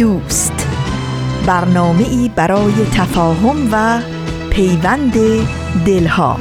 دوست. 0.00 0.66
برنامه 1.46 2.08
ای 2.08 2.30
برای 2.36 2.72
تفاهم 2.92 3.68
و 3.72 4.00
پیوند 4.50 5.14
دلها. 5.86 6.36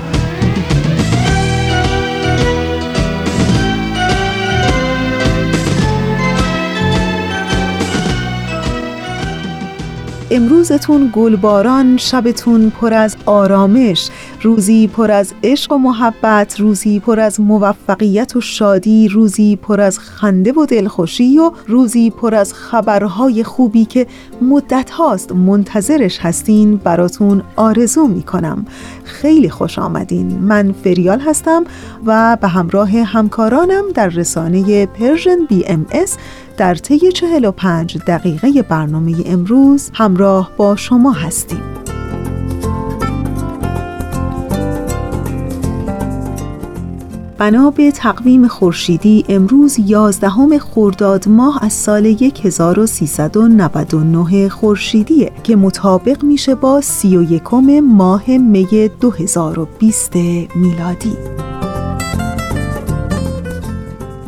امروزتون 10.31 11.09
گلباران 11.14 11.98
شبتون 11.98 12.70
پر 12.70 12.94
از 12.94 13.17
آرامش. 13.26 14.09
روزی 14.41 14.88
پر 14.88 15.11
از 15.11 15.34
عشق 15.43 15.71
و 15.71 15.77
محبت 15.77 16.59
روزی 16.59 16.99
پر 16.99 17.20
از 17.20 17.39
موفقیت 17.39 18.35
و 18.35 18.41
شادی 18.41 19.07
روزی 19.07 19.55
پر 19.55 19.81
از 19.81 19.99
خنده 19.99 20.52
و 20.52 20.66
دلخوشی 20.66 21.39
و 21.39 21.52
روزی 21.67 22.09
پر 22.09 22.35
از 22.35 22.53
خبرهای 22.53 23.44
خوبی 23.44 23.85
که 23.85 24.08
مدت 24.41 24.89
هاست 24.89 25.31
منتظرش 25.31 26.19
هستین 26.19 26.77
براتون 26.77 27.44
آرزو 27.55 28.08
می‌کنم. 28.08 28.66
خیلی 29.03 29.49
خوش 29.49 29.80
آمدین. 29.80 30.39
من 30.39 30.71
فریال 30.83 31.19
هستم 31.19 31.64
و 32.05 32.38
به 32.42 32.47
همراه 32.47 32.89
همکارانم 32.89 33.83
در 33.94 34.08
رسانه 34.08 34.86
Persian 34.86 35.45
BMS 35.50 36.17
در 36.58 36.75
طی 36.75 37.11
45 37.11 37.97
دقیقه 37.97 38.61
برنامه 38.61 39.16
امروز 39.25 39.92
همراه 39.94 40.52
با 40.58 40.75
شما 40.75 41.11
هستیم. 41.11 41.89
بنا 47.40 47.72
به 47.72 47.92
تقویم 47.92 48.48
خورشیدی 48.48 49.26
امروز 49.30 49.80
11 49.80 50.59
خرداد 50.59 51.28
ماه 51.28 51.59
از 51.62 51.73
سال 51.73 52.06
1399 52.44 54.50
خورشیدیه 54.50 55.32
که 55.44 55.56
مطابق 55.56 56.23
میشه 56.23 56.56
با 56.56 56.82
31 56.82 57.54
ماه 57.84 58.38
می 58.38 58.90
2020 59.02 60.16
میلادی. 60.56 61.14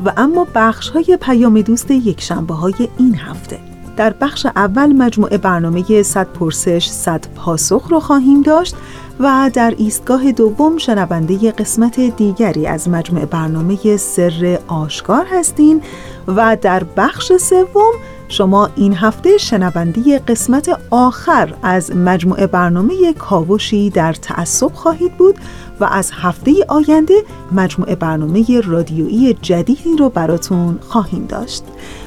و 0.05 0.13
اما 0.17 0.47
بخش 0.55 0.89
های 0.89 1.17
پیام 1.21 1.61
دوست 1.61 1.91
یک 1.91 2.21
شنبه 2.21 2.53
های 2.53 2.89
این 2.97 3.15
هفته. 3.15 3.70
در 4.01 4.13
بخش 4.21 4.45
اول 4.45 4.93
مجموعه 4.93 5.37
برنامه 5.37 6.03
100 6.03 6.27
پرسش 6.27 6.87
100 6.87 7.25
پاسخ 7.35 7.87
رو 7.89 7.99
خواهیم 7.99 8.41
داشت 8.41 8.75
و 9.19 9.51
در 9.53 9.73
ایستگاه 9.77 10.31
دوم 10.31 10.77
شنونده 10.77 11.51
قسمت 11.51 11.99
دیگری 11.99 12.67
از 12.67 12.89
مجموعه 12.89 13.25
برنامه 13.25 13.97
سر 13.97 14.59
آشکار 14.67 15.25
هستین. 15.31 15.81
و 16.27 16.57
در 16.61 16.83
بخش 16.97 17.31
سوم 17.33 17.93
شما 18.31 18.69
این 18.75 18.95
هفته 18.95 19.37
شنونده 19.37 20.19
قسمت 20.19 20.79
آخر 20.89 21.53
از 21.63 21.95
مجموعه 21.95 22.47
برنامه 22.47 23.13
کاوشی 23.13 23.89
در 23.89 24.13
تعصب 24.13 24.71
خواهید 24.73 25.17
بود 25.17 25.35
و 25.79 25.85
از 25.85 26.11
هفته 26.13 26.51
آینده 26.67 27.13
مجموعه 27.51 27.95
برنامه 27.95 28.61
رادیویی 28.61 29.33
جدیدی 29.33 29.97
رو 29.99 30.09
براتون 30.09 30.79
خواهیم 30.81 31.25
داشت. 31.25 31.63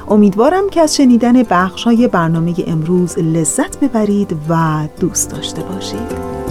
امیدوارم 0.09 0.71
که 0.71 0.81
از 0.81 0.97
شنیدن 0.97 1.43
بخش 1.43 1.85
های 1.85 2.09
برنامه 2.09 2.55
امروز 2.67 3.19
لذت 3.19 3.81
ببرید 3.81 4.37
و 4.49 4.89
دوست 5.01 5.31
داشته 5.31 5.63
باشید. 5.63 6.44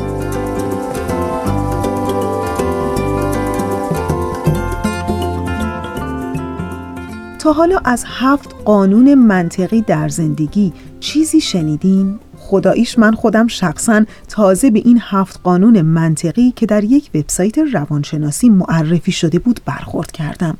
تا 7.44 7.54
حالا 7.54 7.78
از 7.86 8.06
هفت 8.08 8.56
قانون 8.66 9.16
منطقی 9.16 9.82
در 9.82 10.10
زندگی 10.10 10.74
چیزی 11.00 11.42
شنیدین؟ 11.42 12.20
خداییش 12.38 13.00
من 13.00 13.12
خودم 13.12 13.48
شخصا 13.48 14.06
تازه 14.28 14.72
به 14.72 14.82
این 14.86 15.00
هفت 15.02 15.40
قانون 15.44 15.82
منطقی 15.82 16.54
که 16.56 16.66
در 16.66 16.84
یک 16.84 17.10
وبسایت 17.16 17.58
روانشناسی 17.58 18.50
معرفی 18.50 19.12
شده 19.12 19.40
بود 19.40 19.60
برخورد 19.66 20.12
کردم. 20.12 20.58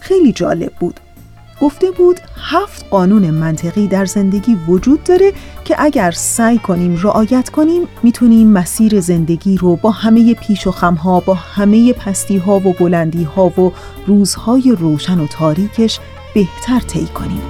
خیلی 0.00 0.32
جالب 0.32 0.72
بود. 0.80 1.00
گفته 1.60 1.90
بود 1.90 2.20
هفت 2.36 2.84
قانون 2.90 3.30
منطقی 3.30 3.86
در 3.86 4.04
زندگی 4.04 4.54
وجود 4.68 5.04
داره 5.04 5.32
که 5.64 5.76
اگر 5.78 6.10
سعی 6.10 6.58
کنیم 6.58 7.00
رعایت 7.02 7.48
کنیم 7.48 7.82
می‌تونیم 8.02 8.48
مسیر 8.48 9.00
زندگی 9.00 9.56
رو 9.56 9.76
با 9.76 9.90
همه 9.90 10.34
پیش 10.34 10.66
و 10.66 10.70
خمها 10.70 11.20
با 11.20 11.34
همه 11.34 11.92
پستی 11.92 12.36
ها 12.36 12.56
و 12.56 12.72
بلندی 12.72 13.24
ها 13.24 13.60
و 13.60 13.72
روزهای 14.06 14.76
روشن 14.78 15.20
و 15.20 15.26
تاریکش 15.26 16.00
بهتر 16.36 16.80
طی 16.80 17.06
کنیم. 17.06 17.42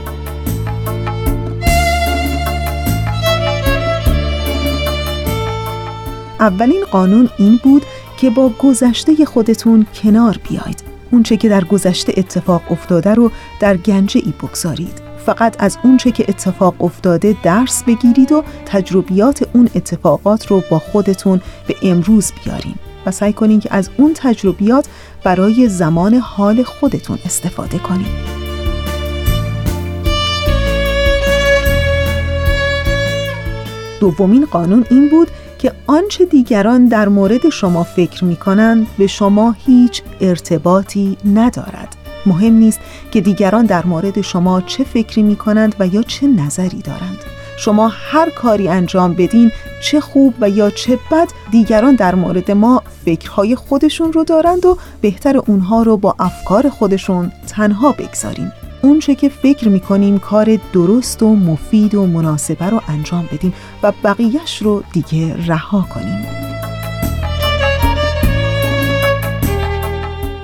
اولین 6.40 6.84
قانون 6.90 7.28
این 7.38 7.60
بود 7.62 7.82
که 8.16 8.30
با 8.30 8.48
گذشته 8.48 9.24
خودتون 9.24 9.86
کنار 10.02 10.40
بیاید. 10.48 10.82
اونچه 11.10 11.36
که 11.36 11.48
در 11.48 11.64
گذشته 11.64 12.12
اتفاق 12.16 12.62
افتاده 12.72 13.14
رو 13.14 13.30
در 13.60 13.76
گنجه 13.76 14.20
ای 14.24 14.32
بگذارید. 14.42 15.02
فقط 15.26 15.56
از 15.58 15.78
اونچه 15.84 16.10
که 16.10 16.24
اتفاق 16.28 16.84
افتاده 16.84 17.36
درس 17.42 17.84
بگیرید 17.84 18.32
و 18.32 18.44
تجربیات 18.66 19.48
اون 19.52 19.68
اتفاقات 19.74 20.46
رو 20.46 20.62
با 20.70 20.78
خودتون 20.78 21.40
به 21.66 21.76
امروز 21.82 22.32
بیارین 22.44 22.74
و 23.06 23.10
سعی 23.10 23.32
کنین 23.32 23.60
که 23.60 23.68
از 23.74 23.90
اون 23.96 24.14
تجربیات 24.14 24.86
برای 25.24 25.68
زمان 25.68 26.14
حال 26.14 26.62
خودتون 26.62 27.18
استفاده 27.24 27.78
کنید. 27.78 28.45
دومین 34.00 34.46
قانون 34.46 34.86
این 34.90 35.08
بود 35.08 35.28
که 35.58 35.72
آنچه 35.86 36.24
دیگران 36.24 36.86
در 36.86 37.08
مورد 37.08 37.48
شما 37.48 37.84
فکر 37.84 38.24
می 38.24 38.36
کنند 38.36 38.86
به 38.98 39.06
شما 39.06 39.56
هیچ 39.66 40.02
ارتباطی 40.20 41.16
ندارد. 41.34 41.96
مهم 42.26 42.52
نیست 42.54 42.80
که 43.10 43.20
دیگران 43.20 43.66
در 43.66 43.86
مورد 43.86 44.20
شما 44.20 44.60
چه 44.60 44.84
فکری 44.84 45.22
می 45.22 45.36
کنند 45.36 45.74
و 45.80 45.86
یا 45.86 46.02
چه 46.02 46.26
نظری 46.26 46.82
دارند. 46.82 47.18
شما 47.56 47.88
هر 47.88 48.30
کاری 48.30 48.68
انجام 48.68 49.14
بدین 49.14 49.52
چه 49.82 50.00
خوب 50.00 50.34
و 50.40 50.50
یا 50.50 50.70
چه 50.70 50.98
بد 51.10 51.28
دیگران 51.50 51.94
در 51.94 52.14
مورد 52.14 52.50
ما 52.50 52.82
فکرهای 53.04 53.56
خودشون 53.56 54.12
رو 54.12 54.24
دارند 54.24 54.66
و 54.66 54.78
بهتر 55.00 55.36
اونها 55.36 55.82
رو 55.82 55.96
با 55.96 56.14
افکار 56.18 56.68
خودشون 56.68 57.32
تنها 57.48 57.92
بگذاریم 57.92 58.52
اونچه 58.86 59.14
که 59.14 59.28
فکر 59.28 59.68
می‌کنیم 59.68 60.18
کار 60.18 60.58
درست 60.72 61.22
و 61.22 61.36
مفید 61.36 61.94
و 61.94 62.06
مناسبه 62.06 62.66
رو 62.66 62.80
انجام 62.88 63.28
بدیم 63.32 63.54
و 63.82 63.92
بقیهش 64.04 64.62
رو 64.62 64.82
دیگه 64.92 65.46
رها 65.46 65.86
کنیم. 65.94 66.26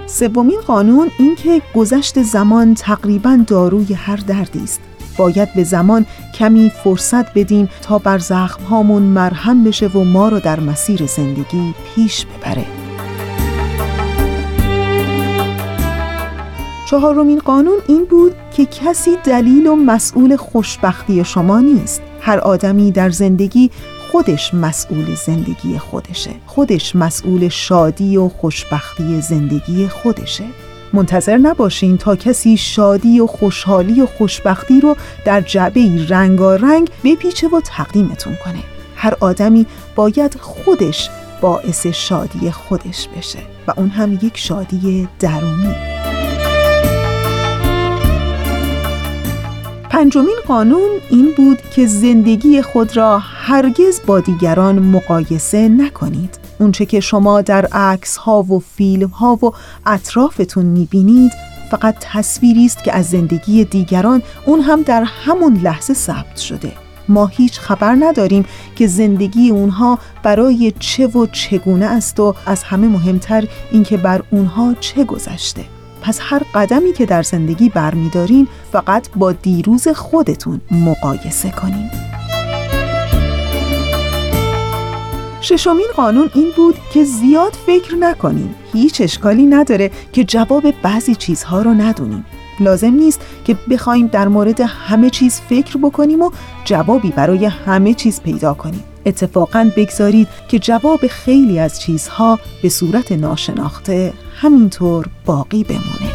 سومین 0.07 0.61
قانون 0.67 1.11
این 1.19 1.35
که 1.37 1.63
گذشت 1.75 2.23
زمان 2.23 2.75
تقریبا 2.75 3.45
داروی 3.47 3.95
هر 3.95 4.17
دردی 4.17 4.63
است. 4.63 4.81
باید 5.17 5.55
به 5.55 5.65
زمان 5.65 6.07
کمی 6.35 6.73
فرصت 6.85 7.35
بدیم 7.35 7.69
تا 7.83 7.99
بر 7.99 8.19
زخم 8.19 8.65
هامون 8.65 9.03
مرهم 9.03 9.65
بشه 9.65 9.87
و 9.87 10.05
ما 10.05 10.29
رو 10.29 10.41
در 10.41 10.61
مسیر 10.61 11.07
زندگی 11.07 11.75
پیش 11.95 12.27
ببره. 12.27 12.82
چهارمین 16.93 17.39
قانون 17.39 17.79
این 17.89 18.05
بود 18.05 18.35
که 18.57 18.67
کسی 18.67 19.11
دلیل 19.25 19.67
و 19.67 19.77
مسئول 19.77 20.37
خوشبختی 20.37 21.25
شما 21.25 21.61
نیست. 21.61 22.03
هر 22.21 22.39
آدمی 22.39 22.91
در 22.91 23.11
زندگی 23.11 23.71
خودش 24.11 24.55
مسئول 24.55 25.15
زندگی 25.27 25.79
خودشه. 25.79 26.31
خودش 26.47 26.97
مسئول 26.97 27.49
شادی 27.49 28.17
و 28.17 28.29
خوشبختی 28.29 29.21
زندگی 29.21 29.89
خودشه. 29.89 30.45
منتظر 30.93 31.37
نباشین 31.37 31.99
تا 31.99 32.17
کسی 32.17 32.57
شادی 32.57 33.21
و 33.21 33.27
خوشحالی 33.27 34.01
و 34.01 34.07
خوشبختی 34.07 34.81
رو 34.81 34.97
در 35.25 35.41
جعبه 35.41 36.07
رنگارنگ 36.09 36.91
بپیچه 37.05 37.49
و 37.49 37.61
تقدیمتون 37.61 38.37
کنه. 38.45 38.63
هر 38.97 39.15
آدمی 39.21 39.67
باید 39.97 40.37
خودش 40.41 41.11
باعث 41.41 41.87
شادی 41.87 42.51
خودش 42.51 43.09
بشه 43.17 43.39
و 43.67 43.73
اون 43.77 43.89
هم 43.89 44.13
یک 44.13 44.37
شادی 44.37 45.09
درونی. 45.21 46.02
پنجمین 49.93 50.37
قانون 50.49 50.91
این 51.11 51.33
بود 51.37 51.59
که 51.75 51.87
زندگی 51.87 52.63
خود 52.63 52.97
را 52.97 53.19
هرگز 53.19 54.01
با 54.07 54.21
دیگران 54.21 54.79
مقایسه 54.79 55.69
نکنید. 55.69 56.39
اونچه 56.59 56.87
که 56.87 57.01
شما 57.01 57.41
در 57.41 57.67
عکس 57.67 58.17
ها 58.17 58.43
و 58.43 58.59
فیلم 58.59 59.09
ها 59.09 59.39
و 59.43 59.53
اطرافتون 59.87 60.67
می‌بینید 60.67 61.33
فقط 61.71 61.97
تصویری 62.01 62.67
است 62.67 62.85
که 62.85 62.93
از 62.93 63.07
زندگی 63.07 63.65
دیگران 63.65 64.23
اون 64.47 64.61
هم 64.61 64.83
در 64.83 65.03
همون 65.03 65.57
لحظه 65.57 65.95
ثبت 65.95 66.37
شده. 66.37 66.73
ما 67.09 67.27
هیچ 67.27 67.59
خبر 67.59 67.97
نداریم 68.01 68.45
که 68.77 68.87
زندگی 68.87 69.51
اونها 69.51 69.99
برای 70.23 70.73
چه 70.79 71.07
و 71.07 71.27
چگونه 71.27 71.87
است 71.87 72.21
و 72.21 72.35
از 72.47 72.63
همه 72.63 72.89
مهمتر 72.89 73.45
اینکه 73.73 73.97
بر 73.97 74.23
اونها 74.31 74.75
چه 74.81 75.05
گذشته. 75.05 75.65
پس 76.03 76.19
هر 76.23 76.43
قدمی 76.55 76.93
که 76.93 77.07
در 77.07 77.23
زندگی 77.23 77.69
برمیدارین 77.69 78.49
فقط 78.73 79.09
با 79.17 79.33
دیروز 79.33 79.89
خودتون 79.89 80.61
مقایسه 80.71 81.51
کنین. 81.51 81.91
ششمین 85.41 85.89
قانون 85.97 86.31
این 86.35 86.53
بود 86.57 86.75
که 86.93 87.05
زیاد 87.05 87.53
فکر 87.67 87.95
نکنیم 87.95 88.55
هیچ 88.73 89.01
اشکالی 89.01 89.47
نداره 89.47 89.91
که 90.13 90.25
جواب 90.25 90.71
بعضی 90.83 91.15
چیزها 91.15 91.63
رو 91.63 91.75
ندونیم 91.75 92.25
لازم 92.61 92.95
نیست 92.95 93.21
که 93.45 93.57
بخوایم 93.71 94.07
در 94.07 94.29
مورد 94.29 94.61
همه 94.61 95.11
چیز 95.11 95.41
فکر 95.41 95.79
بکنیم 95.79 96.23
و 96.23 96.31
جوابی 96.65 97.11
برای 97.11 97.45
همه 97.45 97.95
چیز 97.95 98.21
پیدا 98.21 98.55
کنیم. 98.55 98.85
اتفاقا 99.07 99.71
بگذارید 99.77 100.29
که 100.49 100.59
جواب 100.59 101.07
خیلی 101.07 101.59
از 101.59 101.81
چیزها 101.81 102.39
به 102.63 102.69
صورت 102.69 103.13
ناشناخته 103.13 104.13
همینطور 104.37 105.07
باقی 105.27 105.65
بمونه. 105.65 106.13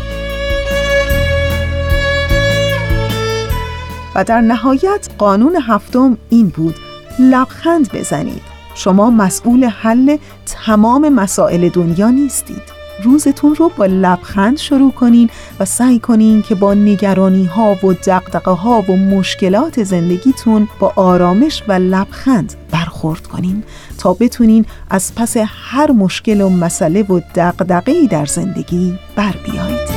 و 4.15 4.23
در 4.23 4.41
نهایت 4.41 5.09
قانون 5.17 5.55
هفتم 5.55 6.17
این 6.29 6.49
بود 6.49 6.75
لبخند 7.19 7.91
بزنید. 7.93 8.41
شما 8.75 9.09
مسئول 9.09 9.63
حل 9.65 10.17
تمام 10.45 11.09
مسائل 11.09 11.69
دنیا 11.69 12.09
نیستید. 12.09 12.76
روزتون 13.03 13.55
رو 13.55 13.71
با 13.77 13.85
لبخند 13.85 14.57
شروع 14.57 14.91
کنین 14.91 15.29
و 15.59 15.65
سعی 15.65 15.99
کنین 15.99 16.41
که 16.41 16.55
با 16.55 16.73
نگرانی 16.73 17.45
ها 17.45 17.75
و 17.83 17.93
دقدقه 17.93 18.51
ها 18.51 18.81
و 18.81 18.95
مشکلات 18.95 19.83
زندگیتون 19.83 20.67
با 20.79 20.93
آرامش 20.95 21.63
و 21.67 21.71
لبخند 21.71 22.53
برخورد 22.71 23.27
کنین 23.27 23.63
تا 23.97 24.13
بتونین 24.13 24.65
از 24.89 25.15
پس 25.15 25.37
هر 25.47 25.91
مشکل 25.91 26.41
و 26.41 26.49
مسئله 26.49 27.03
و 27.03 27.19
دقدقه 27.35 28.07
در 28.07 28.25
زندگی 28.25 28.99
بر 29.15 29.35
بیایید. 29.45 29.96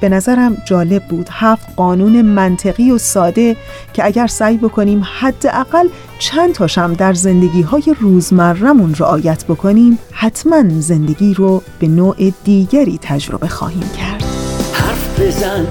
به 0.00 0.08
نظرم 0.08 0.56
جالب 0.64 1.04
بود. 1.04 1.28
هفت 1.32 1.66
قانون 1.76 2.22
منطقی 2.22 2.90
و 2.90 2.98
ساده 2.98 3.56
که 3.92 4.04
اگر 4.04 4.26
سعی 4.26 4.56
بکنیم 4.56 5.02
حداقل 5.20 5.88
چند 6.18 6.54
تاشم 6.54 6.92
در 6.94 7.12
زندگی 7.12 7.62
های 7.62 7.94
روزمرمون 8.00 8.94
رعایت 8.98 9.44
بکنیم 9.44 9.98
حتما 10.12 10.62
زندگی 10.80 11.34
رو 11.34 11.62
به 11.78 11.88
نوع 11.88 12.32
دیگری 12.44 12.98
تجربه 13.02 13.48
خواهیم 13.48 13.90
کرد. 13.98 14.24
حرف 14.72 15.20
بزن 15.20 15.66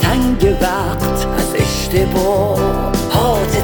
تنگ 0.00 0.56
وقت 0.62 1.26
از 1.26 1.54
اشتباهات 1.54 2.84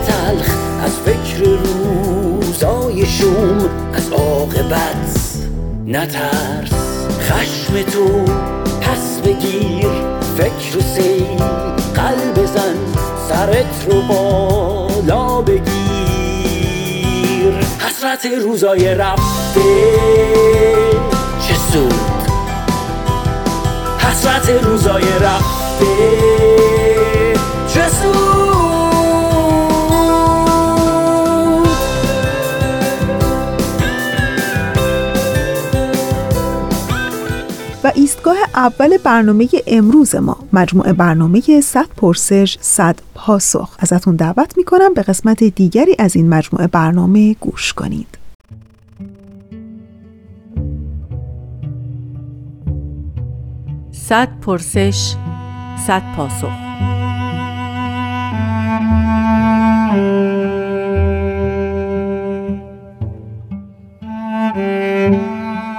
تلخ 0.06 0.56
از 0.84 0.92
فکر 0.92 1.44
روزای 1.44 3.06
شوم 3.06 3.58
از 3.94 4.12
عاقبت 4.12 5.38
نترس. 5.86 6.72
خشم 7.20 7.82
تو 7.82 8.24
پس 8.80 9.20
بگیر. 9.20 9.89
فکر 10.40 10.80
سی 10.80 11.26
قلب 11.94 12.46
زن 12.46 12.76
سرت 13.28 13.86
رو 13.88 14.02
بالا 14.02 15.42
بگیر 15.42 15.64
حسرت 17.78 18.26
روزای 18.26 18.94
رفته 18.94 19.60
چه 21.48 21.54
سود؟ 21.54 21.94
حسرت 23.98 24.50
روزای 24.64 25.04
رفته 25.20 25.60
و 37.84 37.92
ایستگاه 37.94 38.36
اول 38.54 38.96
برنامه 39.04 39.48
امروز 39.66 40.14
ما 40.14 40.36
مجموعه 40.52 40.92
برنامه 40.92 41.60
100 41.60 41.86
پرسش 41.96 42.58
100 42.60 42.98
پاسخ. 43.14 43.76
ازتون 43.78 44.16
دعوت 44.16 44.56
می‌کنم 44.56 44.94
به 44.94 45.02
قسمت 45.02 45.44
دیگری 45.44 45.96
از 45.98 46.16
این 46.16 46.28
مجموعه 46.28 46.66
برنامه 46.66 47.34
گوش 47.34 47.72
کنید. 47.72 48.18
صد 53.92 54.28
پرسش 54.40 55.14
صد 55.86 56.02
پاسخ. 56.16 56.52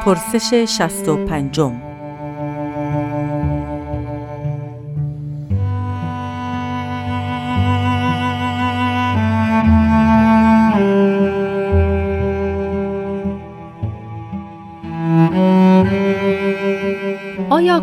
پرسش 0.06 0.54
شست 0.54 1.10
و 1.10 1.26
پنجم. 1.26 1.91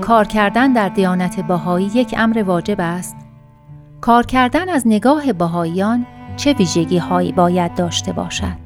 کار 0.09 0.25
کردن 0.25 0.73
در 0.73 0.89
دیانت 0.89 1.41
بهایی 1.41 1.91
یک 1.95 2.15
امر 2.19 2.43
واجب 2.43 2.77
است؟ 2.79 3.17
کار 4.01 4.27
کردن 4.27 4.69
از 4.69 4.83
نگاه 4.87 5.33
بهاییان 5.33 6.07
چه 6.37 6.53
ویژگی 6.53 6.99
هایی 6.99 7.33
باید 7.33 7.75
داشته 7.75 8.13
باشد؟ 8.13 8.57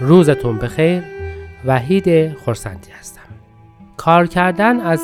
روزتون 0.00 0.58
بخیر 0.58 1.02
وحید 1.64 2.36
خورسندی 2.38 2.90
هستم 2.90 3.17
کار 3.98 4.26
کردن 4.26 4.80
از 4.80 5.00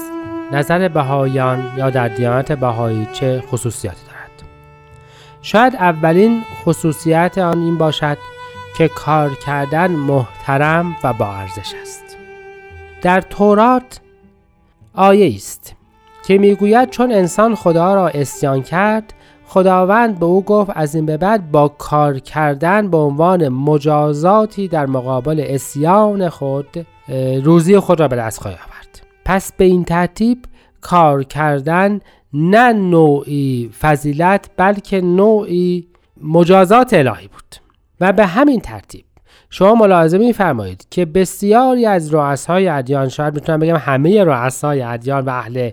نظر 0.52 0.88
بهایان 0.88 1.72
یا 1.76 1.90
در 1.90 2.08
دیانت 2.08 2.52
بهایی 2.52 3.08
چه 3.12 3.42
خصوصیاتی 3.50 4.00
دارد؟ 4.06 4.30
شاید 5.42 5.76
اولین 5.76 6.42
خصوصیت 6.64 7.38
آن 7.38 7.58
این 7.58 7.78
باشد 7.78 8.18
که 8.76 8.88
کار 8.88 9.34
کردن 9.34 9.90
محترم 9.90 10.96
و 11.04 11.12
با 11.12 11.26
ارزش 11.26 11.74
است. 11.82 12.16
در 13.02 13.20
تورات 13.20 14.00
آیه 14.94 15.34
است 15.34 15.76
که 16.26 16.38
می‌گوید 16.38 16.90
چون 16.90 17.12
انسان 17.12 17.54
خدا 17.54 17.94
را 17.94 18.08
اسیان 18.08 18.62
کرد 18.62 19.14
خداوند 19.46 20.18
به 20.18 20.26
او 20.26 20.44
گفت 20.44 20.70
از 20.74 20.94
این 20.94 21.06
به 21.06 21.16
بعد 21.16 21.50
با 21.50 21.68
کار 21.68 22.18
کردن 22.18 22.90
به 22.90 22.96
عنوان 22.96 23.48
مجازاتی 23.48 24.68
در 24.68 24.86
مقابل 24.86 25.44
اسیان 25.48 26.28
خود 26.28 26.86
روزی 27.42 27.78
خود 27.78 28.00
را 28.00 28.08
به 28.08 28.16
دست 28.16 28.40
خواهی 28.40 28.56
پس 29.24 29.52
به 29.52 29.64
این 29.64 29.84
ترتیب 29.84 30.38
کار 30.80 31.22
کردن 31.22 32.00
نه 32.32 32.72
نوعی 32.72 33.70
فضیلت 33.80 34.50
بلکه 34.56 35.00
نوعی 35.00 35.88
مجازات 36.22 36.94
الهی 36.94 37.28
بود. 37.28 37.56
و 38.00 38.12
به 38.12 38.26
همین 38.26 38.60
ترتیب 38.60 39.04
شما 39.50 39.74
ملاحظه 39.74 40.18
میفرمایید 40.18 40.86
که 40.90 41.04
بسیاری 41.04 41.86
از 41.86 42.14
رؤسای 42.14 42.68
ادیان 42.68 43.08
شاید 43.08 43.34
می‌تونم 43.34 43.58
بگم 43.58 43.76
همه 43.76 44.24
رؤسای 44.24 44.82
ادیان 44.82 45.24
و 45.24 45.30
اهل 45.30 45.70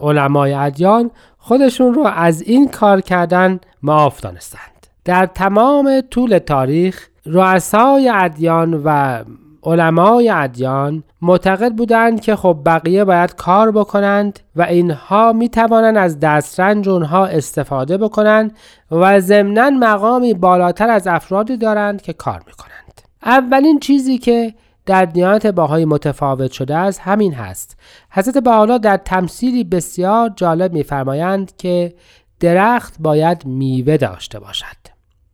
علمای 0.00 0.52
ادیان 0.52 1.10
خودشون 1.38 1.94
رو 1.94 2.06
از 2.06 2.42
این 2.42 2.68
کار 2.68 3.00
کردن 3.00 3.60
معاف 3.82 4.20
دانستند. 4.20 4.86
در 5.04 5.26
تمام 5.26 6.00
طول 6.10 6.38
تاریخ 6.38 7.08
رؤسای 7.26 8.12
ادیان 8.14 8.82
و 8.84 9.18
علمای 9.62 10.30
ادیان 10.30 11.02
معتقد 11.22 11.72
بودند 11.72 12.20
که 12.20 12.36
خب 12.36 12.58
بقیه 12.66 13.04
باید 13.04 13.34
کار 13.34 13.70
بکنند 13.70 14.40
و 14.56 14.62
اینها 14.62 15.32
می 15.32 15.48
توانند 15.48 15.96
از 15.96 16.20
دسترنج 16.20 16.88
اونها 16.88 17.26
استفاده 17.26 17.98
بکنند 17.98 18.56
و 18.90 19.20
ضمنا 19.20 19.70
مقامی 19.70 20.34
بالاتر 20.34 20.90
از 20.90 21.06
افرادی 21.06 21.56
دارند 21.56 22.02
که 22.02 22.12
کار 22.12 22.42
می 22.46 22.52
کنند. 22.52 23.00
اولین 23.22 23.80
چیزی 23.80 24.18
که 24.18 24.54
در 24.86 25.04
دیانت 25.04 25.46
باهایی 25.46 25.84
متفاوت 25.84 26.52
شده 26.52 26.76
است 26.76 27.00
همین 27.00 27.34
هست 27.34 27.76
حضرت 28.10 28.36
بحالا 28.38 28.78
در 28.78 28.96
تمثیلی 28.96 29.64
بسیار 29.64 30.32
جالب 30.36 30.72
میفرمایند 30.72 31.56
که 31.56 31.94
درخت 32.40 32.94
باید 32.98 33.46
میوه 33.46 33.96
داشته 33.96 34.40
باشد 34.40 34.76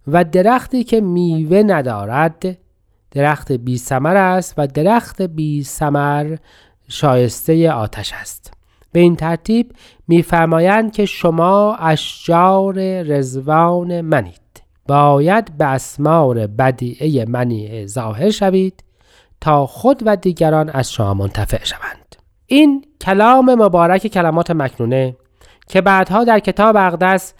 و 0.06 0.24
درختی 0.24 0.84
که 0.84 1.00
میوه 1.00 1.62
ندارد 1.62 2.58
درخت 3.10 3.52
بی 3.52 3.78
سمر 3.78 4.16
است 4.16 4.54
و 4.56 4.66
درخت 4.66 5.22
بی 5.22 5.62
سمر 5.62 6.36
شایسته 6.88 7.72
آتش 7.72 8.12
است. 8.12 8.52
به 8.92 9.00
این 9.00 9.16
ترتیب 9.16 9.72
میفرمایند 10.08 10.92
که 10.92 11.04
شما 11.04 11.74
اشجار 11.74 13.02
رزوان 13.02 14.00
منید. 14.00 14.40
باید 14.88 15.58
به 15.58 15.64
اسمار 15.64 16.46
بدیعه 16.46 17.24
منی 17.24 17.86
ظاهر 17.86 18.30
شوید 18.30 18.84
تا 19.40 19.66
خود 19.66 20.02
و 20.06 20.16
دیگران 20.16 20.68
از 20.68 20.92
شما 20.92 21.14
منتفع 21.14 21.64
شوند. 21.64 22.16
این 22.46 22.84
کلام 23.00 23.54
مبارک 23.54 24.06
کلمات 24.06 24.50
مکنونه 24.50 25.16
که 25.68 25.80
بعدها 25.80 26.24
در 26.24 26.38
کتاب 26.38 26.76
اقدس 26.76 27.34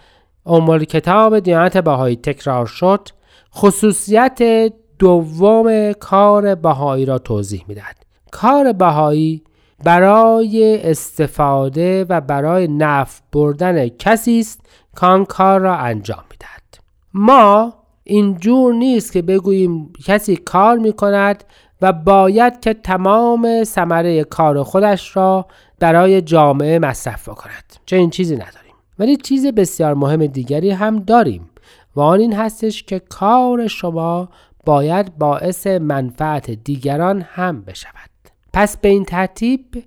امول 0.46 0.84
کتاب 0.84 1.38
دیانت 1.38 1.76
بهایی 1.76 2.16
تکرار 2.16 2.66
شد 2.66 3.08
خصوصیت 3.54 4.72
دوم 4.99 5.93
کار 5.93 6.55
بهایی 6.55 7.05
را 7.05 7.19
توضیح 7.19 7.64
می‌دهد. 7.69 7.97
کار 8.31 8.73
بهایی 8.73 9.43
برای 9.85 10.90
استفاده 10.90 12.05
و 12.09 12.21
برای 12.21 12.69
نفع 12.69 13.21
بردن 13.33 13.88
کسی 13.88 14.40
است 14.40 14.61
که 15.00 15.07
آن 15.07 15.25
کار 15.25 15.61
را 15.61 15.76
انجام 15.76 16.25
می‌دهد. 16.31 16.85
ما 17.14 17.75
اینجور 18.05 18.75
نیست 18.75 19.12
که 19.12 19.23
بگوییم 19.23 19.93
کسی 20.05 20.37
کار 20.37 20.78
می 20.78 20.93
کند 20.93 21.45
و 21.83 21.93
باید 21.93 22.61
که 22.61 22.75
تمام 22.75 23.64
ثمره 23.64 24.25
کار 24.25 24.62
خودش 24.62 25.17
را 25.17 25.47
برای 25.78 26.23
جامعه 26.23 26.78
مصرف 26.78 27.28
کند. 27.28 27.64
چه 27.87 27.97
این 27.97 28.11
چیزی 28.11 28.35
نداریم. 28.35 28.75
ولی 28.99 29.17
چیز 29.17 29.47
بسیار 29.47 29.95
مهم 29.95 30.26
دیگری 30.26 30.71
هم 30.71 30.99
داریم 30.99 31.50
و 31.97 32.00
آن 32.00 32.21
این 32.21 32.33
هستش 32.33 32.83
که 32.83 32.99
کار 32.99 33.67
شما 33.67 34.28
باید 34.68 35.18
باعث 35.18 35.66
منفعت 35.66 36.50
دیگران 36.50 37.25
هم 37.28 37.62
بشود. 37.62 38.10
پس 38.52 38.76
به 38.76 38.88
این 38.88 39.04
ترتیب 39.04 39.84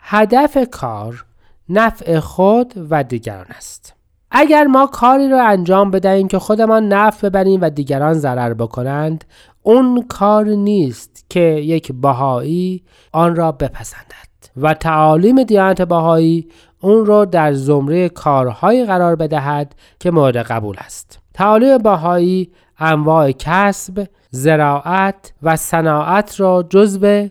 هدف 0.00 0.58
کار 0.70 1.24
نفع 1.68 2.18
خود 2.20 2.72
و 2.90 3.04
دیگران 3.04 3.46
است. 3.56 3.94
اگر 4.30 4.64
ما 4.64 4.86
کاری 4.86 5.28
را 5.28 5.46
انجام 5.46 5.90
بدهیم 5.90 6.28
که 6.28 6.38
خودمان 6.38 6.88
نفع 6.88 7.28
ببریم 7.28 7.60
و 7.60 7.70
دیگران 7.70 8.14
ضرر 8.14 8.54
بکنند 8.54 9.24
اون 9.62 10.02
کار 10.08 10.44
نیست 10.44 11.26
که 11.28 11.40
یک 11.40 11.92
بهایی 11.92 12.84
آن 13.12 13.36
را 13.36 13.52
بپسندد 13.52 14.26
و 14.56 14.74
تعالیم 14.74 15.42
دیانت 15.42 15.82
بهایی 15.82 16.48
اون 16.80 17.06
را 17.06 17.24
در 17.24 17.52
زمره 17.52 18.08
کارهایی 18.08 18.84
قرار 18.84 19.16
بدهد 19.16 19.74
که 20.00 20.10
مورد 20.10 20.36
قبول 20.36 20.76
است. 20.78 21.18
تعالیم 21.34 21.78
بهایی 21.78 22.52
انواع 22.78 23.32
کسب، 23.32 24.06
زراعت 24.30 25.32
و 25.42 25.56
صناعت 25.56 26.40
را 26.40 26.64
جزو 26.70 27.28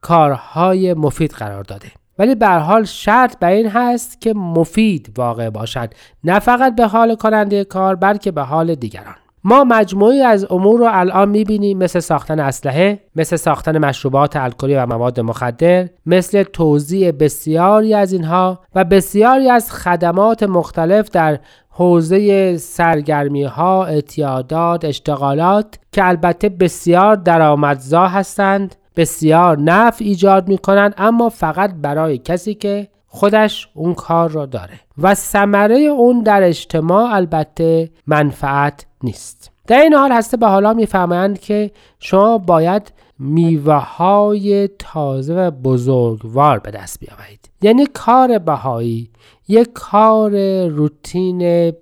کارهای 0.00 0.94
مفید 0.94 1.30
قرار 1.30 1.64
داده. 1.64 1.88
ولی 2.18 2.34
به 2.34 2.48
حال 2.48 2.84
شرط 2.84 3.38
بر 3.38 3.50
این 3.50 3.68
هست 3.68 4.20
که 4.20 4.34
مفید 4.34 5.12
واقع 5.16 5.50
باشد 5.50 5.90
نه 6.24 6.38
فقط 6.38 6.76
به 6.76 6.86
حال 6.86 7.14
کننده 7.14 7.64
کار 7.64 7.94
بلکه 7.94 8.30
به 8.30 8.42
حال 8.42 8.74
دیگران. 8.74 9.14
ما 9.46 9.64
مجموعی 9.64 10.20
از 10.20 10.46
امور 10.50 10.80
رو 10.80 10.88
الان 10.90 11.28
می‌بینیم 11.28 11.78
مثل 11.78 12.00
ساختن 12.00 12.40
اسلحه 12.40 13.00
مثل 13.16 13.36
ساختن 13.36 13.78
مشروبات 13.78 14.36
الکلی 14.36 14.74
و 14.74 14.86
مواد 14.86 15.20
مخدر 15.20 15.88
مثل 16.06 16.42
توزیع 16.42 17.10
بسیاری 17.10 17.94
از 17.94 18.12
اینها 18.12 18.60
و 18.74 18.84
بسیاری 18.84 19.50
از 19.50 19.72
خدمات 19.72 20.42
مختلف 20.42 21.10
در 21.10 21.38
حوزه 21.76 22.56
سرگرمی 22.56 23.44
ها، 23.44 23.84
اعتیادات، 23.84 24.84
اشتغالات 24.84 25.78
که 25.92 26.08
البته 26.08 26.48
بسیار 26.48 27.16
درآمدزا 27.16 28.06
هستند 28.06 28.74
بسیار 28.96 29.58
نفع 29.58 30.04
ایجاد 30.04 30.48
می 30.48 30.58
کنند 30.58 30.94
اما 30.98 31.28
فقط 31.28 31.74
برای 31.82 32.18
کسی 32.18 32.54
که 32.54 32.88
خودش 33.06 33.68
اون 33.74 33.94
کار 33.94 34.30
را 34.30 34.46
داره. 34.46 34.80
و 34.98 35.14
ثمره 35.14 35.76
اون 35.76 36.22
در 36.22 36.42
اجتماع 36.42 37.14
البته 37.14 37.90
منفعت 38.06 38.86
نیست. 39.02 39.50
در 39.66 39.78
این 39.80 39.94
حال 39.94 40.12
هسته 40.12 40.36
به 40.36 40.46
حالا 40.46 40.72
می‌فهمند 40.72 41.40
که 41.40 41.70
شما 41.98 42.38
باید 42.38 42.92
میوه 43.18 43.74
های 43.74 44.68
تازه 44.78 45.34
و 45.34 45.50
بزرگوار 45.50 46.58
به 46.58 46.70
دست 46.70 47.00
بیاورید. 47.00 47.50
یعنی 47.62 47.86
کار 47.86 48.38
بهایی 48.38 49.10
یک 49.48 49.68
کار 49.74 50.30
روتین 50.66 51.72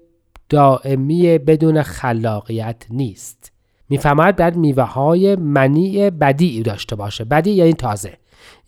دائمی 0.49 1.38
بدون 1.38 1.83
خلاقیت 1.83 2.85
نیست. 2.90 3.52
می‌فهمد 3.88 4.37
باید 4.37 4.57
میوه 4.57 4.83
های 4.83 5.37
منیع 5.37 6.11
بدی 6.11 6.62
داشته 6.62 6.97
باشه. 6.97 7.25
بدی 7.25 7.50
یعنی 7.50 7.73
تازه. 7.73 8.12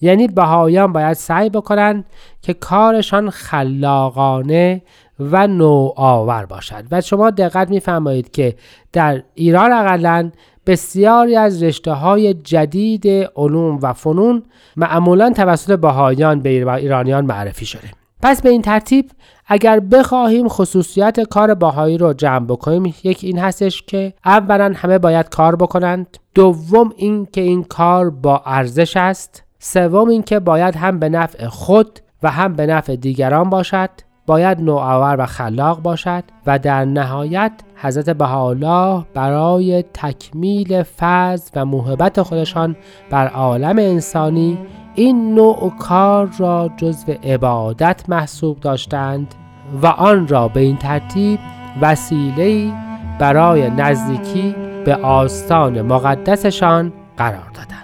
یعنی 0.00 0.28
بهایان 0.28 0.92
باید 0.92 1.12
سعی 1.12 1.50
بکنن 1.50 2.04
که 2.42 2.54
کارشان 2.54 3.30
خلاقانه 3.30 4.82
و 5.20 5.46
نوآور 5.46 6.46
باشد. 6.46 6.84
و 6.90 7.00
شما 7.00 7.30
دقت 7.30 7.70
میفرمایید 7.70 8.30
که 8.30 8.56
در 8.92 9.22
ایران 9.34 9.72
اقلا 9.72 10.30
بسیاری 10.66 11.36
از 11.36 11.62
رشته 11.62 11.92
های 11.92 12.34
جدید 12.34 13.08
علوم 13.36 13.78
و 13.82 13.92
فنون 13.92 14.42
معمولا 14.76 15.30
توسط 15.30 15.78
بهایان 15.78 16.40
به 16.40 16.50
ایرانیان 16.50 17.26
معرفی 17.26 17.66
شده. 17.66 18.03
پس 18.24 18.42
به 18.42 18.48
این 18.48 18.62
ترتیب 18.62 19.10
اگر 19.46 19.80
بخواهیم 19.80 20.48
خصوصیت 20.48 21.20
کار 21.20 21.54
باهایی 21.54 21.98
رو 21.98 22.12
جمع 22.12 22.46
بکنیم 22.46 22.94
یک 23.04 23.18
این 23.22 23.38
هستش 23.38 23.82
که 23.82 24.14
اولا 24.24 24.72
همه 24.76 24.98
باید 24.98 25.28
کار 25.28 25.56
بکنند. 25.56 26.18
دوم 26.34 26.92
این 26.96 27.26
که 27.32 27.40
این 27.40 27.64
کار 27.64 28.10
با 28.10 28.42
ارزش 28.46 28.96
است. 28.96 29.42
سوم 29.58 30.08
این 30.08 30.22
که 30.22 30.40
باید 30.40 30.76
هم 30.76 30.98
به 30.98 31.08
نفع 31.08 31.46
خود 31.46 32.00
و 32.22 32.30
هم 32.30 32.52
به 32.52 32.66
نفع 32.66 32.96
دیگران 32.96 33.50
باشد. 33.50 33.90
باید 34.26 34.60
نوآور 34.60 35.16
و 35.18 35.26
خلاق 35.26 35.82
باشد 35.82 36.24
و 36.46 36.58
در 36.58 36.84
نهایت 36.84 37.52
حضرت 37.76 38.10
بهاءالله 38.10 39.04
برای 39.14 39.84
تکمیل 39.94 40.82
فضل 40.82 41.50
و 41.56 41.64
محبت 41.64 42.22
خودشان 42.22 42.76
بر 43.10 43.28
عالم 43.28 43.78
انسانی 43.78 44.58
این 44.94 45.34
نوع 45.34 45.72
کار 45.78 46.30
را 46.38 46.70
جزو 46.76 47.12
عبادت 47.12 48.04
محسوب 48.08 48.60
داشتند 48.60 49.34
و 49.82 49.86
آن 49.86 50.28
را 50.28 50.48
به 50.48 50.60
این 50.60 50.76
ترتیب 50.76 51.38
وسیله 51.80 52.72
برای 53.18 53.70
نزدیکی 53.70 54.54
به 54.84 54.96
آستان 54.96 55.82
مقدسشان 55.82 56.92
قرار 57.16 57.50
دادند. 57.54 57.74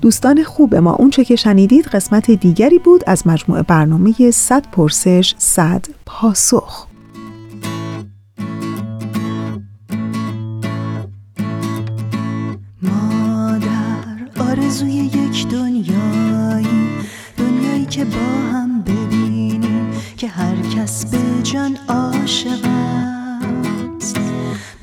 دوستان 0.00 0.42
خوب 0.42 0.74
ما 0.74 0.92
اونچه 0.92 1.24
که 1.24 1.36
شنیدید 1.36 1.86
قسمت 1.86 2.30
دیگری 2.30 2.78
بود 2.78 3.04
از 3.06 3.26
مجموعه 3.26 3.62
برنامه 3.62 4.30
100 4.30 4.66
پرسش 4.72 5.34
100 5.38 5.86
پاسخ. 6.06 6.91
آرزوی 14.38 14.92
یک 14.92 15.48
دنیایی 15.48 16.88
دنیایی 17.36 17.86
که 17.86 18.04
با 18.04 18.50
هم 18.52 18.82
ببینیم 18.82 19.90
که 20.16 20.28
هر 20.28 20.56
کس 20.76 21.06
به 21.06 21.42
جان 21.42 21.78
عاشق 21.88 22.66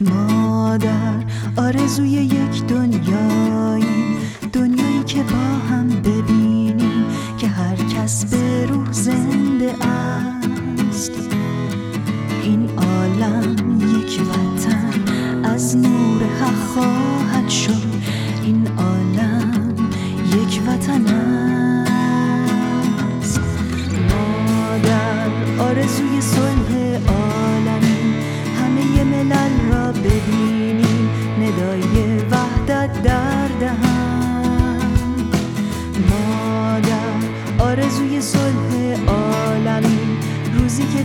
مادر 0.01 1.23
آرزوی 1.57 2.09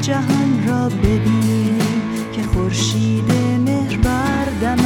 که 0.05 0.11
جهان 0.13 0.69
را 0.69 0.89
ببینیم 0.89 1.79
خورشید 2.55 3.33
مهر 3.67 3.97
بردمد 3.97 4.85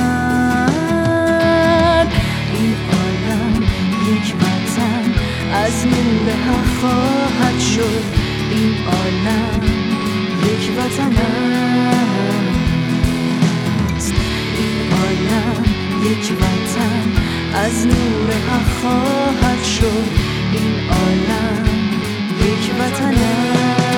این 2.54 2.74
عالم 2.92 3.54
یک 4.10 4.34
وطن 4.36 5.04
از 5.54 5.86
نور 5.86 6.28
حق 6.32 6.68
خواهد 6.80 7.60
شد. 7.60 8.04
این 8.50 8.74
عالم 8.86 9.62
یک 10.42 10.64
وطن 10.78 11.16
است. 13.96 14.12
این 14.58 14.92
عالم 14.92 15.62
یک 16.02 16.26
وطن 16.32 17.06
از 17.54 17.86
نور 17.86 18.30
حق 18.50 18.68
خواهد 18.80 19.62
شد. 19.64 20.06
این 20.52 20.74
عالم 20.90 21.64
یک 22.40 22.64
وطن 22.80 23.14
است. 23.14 23.97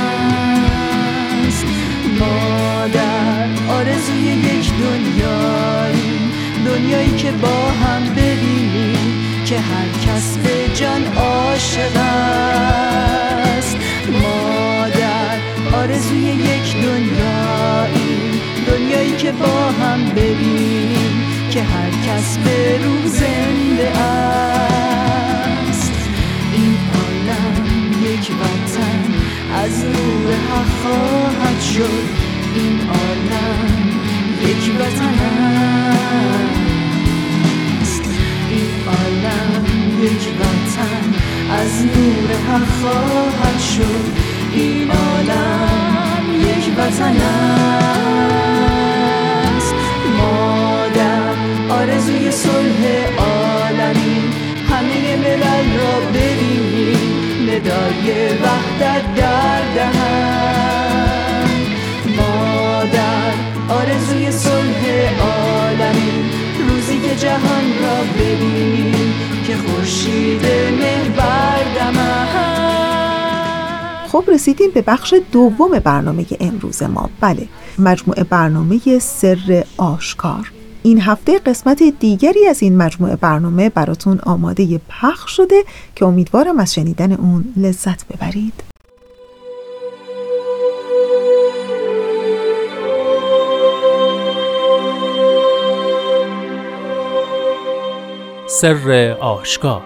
که 7.22 7.30
با 7.32 7.70
هم 7.70 8.14
ببینیم 8.14 9.44
که 9.44 9.58
هر 9.58 9.88
کس 10.06 10.36
به 10.36 10.68
جان 10.74 11.04
عاشق 11.16 11.96
است. 11.96 13.76
ما 14.22 14.86
در 14.88 15.38
آرزوی 15.76 16.18
یک 16.20 16.72
دنیایی 16.72 18.40
دنیایی 18.66 19.16
که 19.16 19.32
با 19.32 19.70
هم 19.70 20.04
ببینیم 20.04 21.22
که 21.50 21.62
هر 21.62 21.90
کس 21.90 22.38
به 22.38 22.78
روح 22.84 23.06
زنده 23.06 23.98
است. 23.98 25.92
این 26.52 26.76
عالم 26.94 27.64
یک 28.04 28.30
وطن 28.40 29.04
از 29.54 29.84
نور 29.84 30.34
حق 30.34 30.66
خواهد 30.82 31.60
شد. 31.60 32.06
این 32.54 32.80
عالم 32.88 33.90
یک 34.42 34.74
وطن 34.80 35.14
است. 35.14 36.59
یک 40.02 40.24
وطن 40.40 41.04
از 41.50 41.84
نور 41.84 42.28
حق 42.48 42.68
خواهد 42.80 43.60
شد. 43.76 44.04
این 44.52 44.90
عالم 44.90 46.24
یک 46.40 46.64
وطن 46.78 47.16
است. 49.56 49.74
ما 50.18 50.86
در 50.94 51.34
آرزوی 51.74 52.30
صلح 52.30 52.82
عالمی. 53.18 54.16
همه 54.70 55.16
ملل 55.16 55.78
را 55.78 56.00
ببینیم. 56.14 57.10
ندای 57.42 58.06
وحدت 58.28 59.14
در 59.16 59.62
دهن. 59.74 61.50
ما 62.16 62.84
در 62.92 63.32
آرزوی 63.74 64.32
صلح 64.32 64.82
عالمی. 65.20 66.12
روزی 66.68 66.98
که 67.00 67.16
جهان 67.16 67.66
را 67.82 67.98
ببینیم. 68.18 69.29
خب 74.12 74.24
رسیدیم 74.28 74.70
به 74.70 74.82
بخش 74.82 75.14
دوم 75.32 75.78
برنامه 75.78 76.26
امروز 76.40 76.82
ما. 76.82 77.10
بله 77.20 77.48
مجموعه 77.78 78.24
برنامه 78.24 78.98
سر 78.98 79.64
آشکار. 79.76 80.52
این 80.82 81.00
هفته 81.00 81.38
قسمت 81.38 81.82
دیگری 82.00 82.46
از 82.46 82.62
این 82.62 82.76
مجموعه 82.76 83.16
برنامه 83.16 83.68
براتون 83.68 84.18
آماده 84.18 84.80
پخش 84.88 85.36
شده 85.36 85.64
که 85.94 86.04
امیدوارم 86.04 86.58
از 86.58 86.74
شنیدن 86.74 87.12
اون 87.12 87.44
لذت 87.56 88.06
ببرید. 88.06 88.69
سر 98.60 99.16
آشکار. 99.20 99.82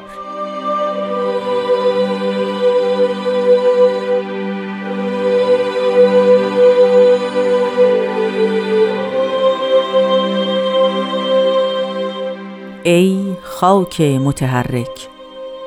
ای 12.83 13.37
خاک 13.43 14.01
متحرک 14.01 15.09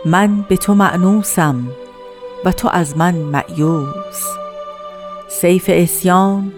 من 0.06 0.42
به 0.50 0.58
تو 0.58 0.74
معنوسم 0.74 1.68
و 2.46 2.52
تو 2.52 2.70
از 2.72 2.98
من 2.98 3.16
معیوس 3.16 4.24
سیف 5.30 5.70
اسیان 5.74 6.52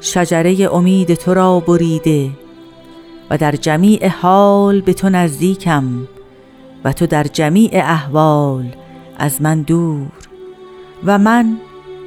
شجره 0.00 0.74
امید 0.74 1.14
تو 1.14 1.34
را 1.34 1.60
بریده 1.60 2.30
و 3.30 3.38
در 3.38 3.52
جمیع 3.52 4.08
حال 4.08 4.80
به 4.80 4.92
تو 4.92 5.08
نزدیکم 5.08 6.08
و 6.84 6.92
تو 6.92 7.06
در 7.06 7.24
جمیع 7.24 7.70
احوال 7.72 8.76
از 9.18 9.42
من 9.42 9.62
دور 9.62 10.08
و 11.04 11.18
من 11.18 11.56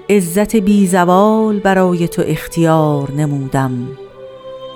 عزت 0.09 0.55
بی 0.55 0.87
زوال 0.87 1.59
برای 1.59 2.07
تو 2.07 2.23
اختیار 2.25 3.11
نمودم 3.11 3.87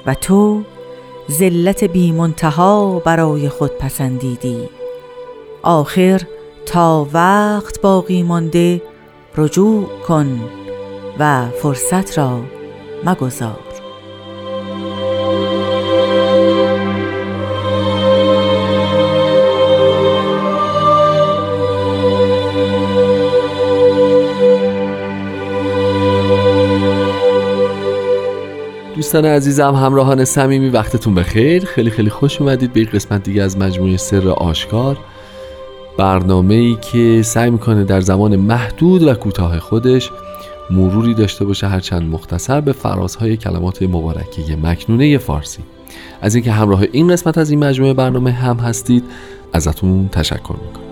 و 0.05 0.13
تو 0.13 0.61
ذلت 1.31 1.83
بی 1.83 2.11
منتها 2.11 3.01
برای 3.05 3.49
خود 3.49 3.71
پسندیدی. 3.77 4.69
آخر 5.63 6.21
تا 6.65 7.07
وقت 7.13 7.81
باقی 7.81 8.23
مانده 8.23 8.81
رجوع 9.37 9.85
کن 10.07 10.39
و 11.19 11.45
فرصت 11.61 12.17
را 12.17 12.41
مگذار. 13.05 13.74
دوستان 29.15 29.31
عزیزم 29.31 29.75
همراهان 29.75 30.25
صمیمی 30.25 30.69
وقتتون 30.69 31.15
بخیر. 31.15 31.65
خیلی 31.65 31.89
خیلی 31.89 32.09
خوش 32.09 32.41
اومدید 32.41 32.73
به 32.73 32.79
یک 32.79 32.91
قسمت 32.91 33.23
دیگه 33.23 33.43
از 33.43 33.57
مجموعه 33.57 33.97
سر 33.97 34.27
آشکار. 34.29 34.97
برنامه 35.97 36.53
ای 36.53 36.77
که 36.91 37.21
سعی 37.21 37.49
می‌کنه 37.49 37.83
در 37.83 38.01
زمان 38.01 38.35
محدود 38.35 39.03
و 39.03 39.13
کوتاه 39.13 39.59
خودش 39.59 40.11
مروری 40.71 41.13
داشته 41.13 41.45
باشه 41.45 41.67
هرچند 41.67 42.11
مختصر 42.11 42.61
به 42.61 42.71
فرازهای 42.71 43.37
کلمات 43.37 43.83
مبارکه 43.83 44.55
مکنونه 44.63 45.17
فارسی. 45.17 45.63
از 46.21 46.35
اینکه 46.35 46.51
همراه 46.51 46.83
این 46.91 47.07
قسمت 47.07 47.37
از 47.37 47.49
این 47.49 47.63
مجموعه 47.63 47.93
برنامه 47.93 48.31
هم 48.31 48.57
هستید 48.57 49.03
ازتون 49.53 50.09
تشکر 50.11 50.55
می‌کنم. 50.65 50.84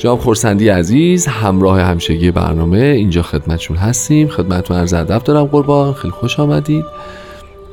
جناب 0.00 0.18
خورسندی 0.18 0.68
عزیز 0.68 1.26
همراه 1.26 1.80
همشگی 1.80 2.30
برنامه 2.30 2.78
اینجا 2.78 3.22
خدمتشون 3.22 3.76
هستیم. 3.76 4.28
خدمتتون 4.28 4.76
عرض 4.76 4.94
ادب 4.94 5.22
دارم 5.24 5.44
قربان. 5.44 5.92
خیلی 5.92 6.12
خوش 6.12 6.40
آمدید. 6.40 6.84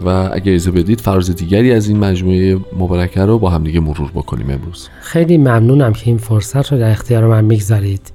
و 0.06 0.30
اگه 0.34 0.52
اجازه 0.52 0.72
بدید 0.72 1.02
فراز 1.02 1.36
دیگری 1.36 1.74
از 1.74 1.88
این 1.88 2.00
مجموعه 2.00 2.60
مبارکه 2.78 3.22
رو 3.22 3.40
با 3.40 3.50
هم 3.50 3.64
دیگه 3.64 3.80
مرور 3.80 4.12
بکنیم 4.16 4.50
امروز. 4.50 4.90
خیلی 5.02 5.38
ممنونم 5.38 5.94
که 5.94 6.02
این 6.06 6.18
فرصت 6.18 6.72
رو 6.72 6.80
در 6.80 6.92
اختیار 6.92 7.28
من 7.28 7.46
می‌گذارید. 7.46 8.12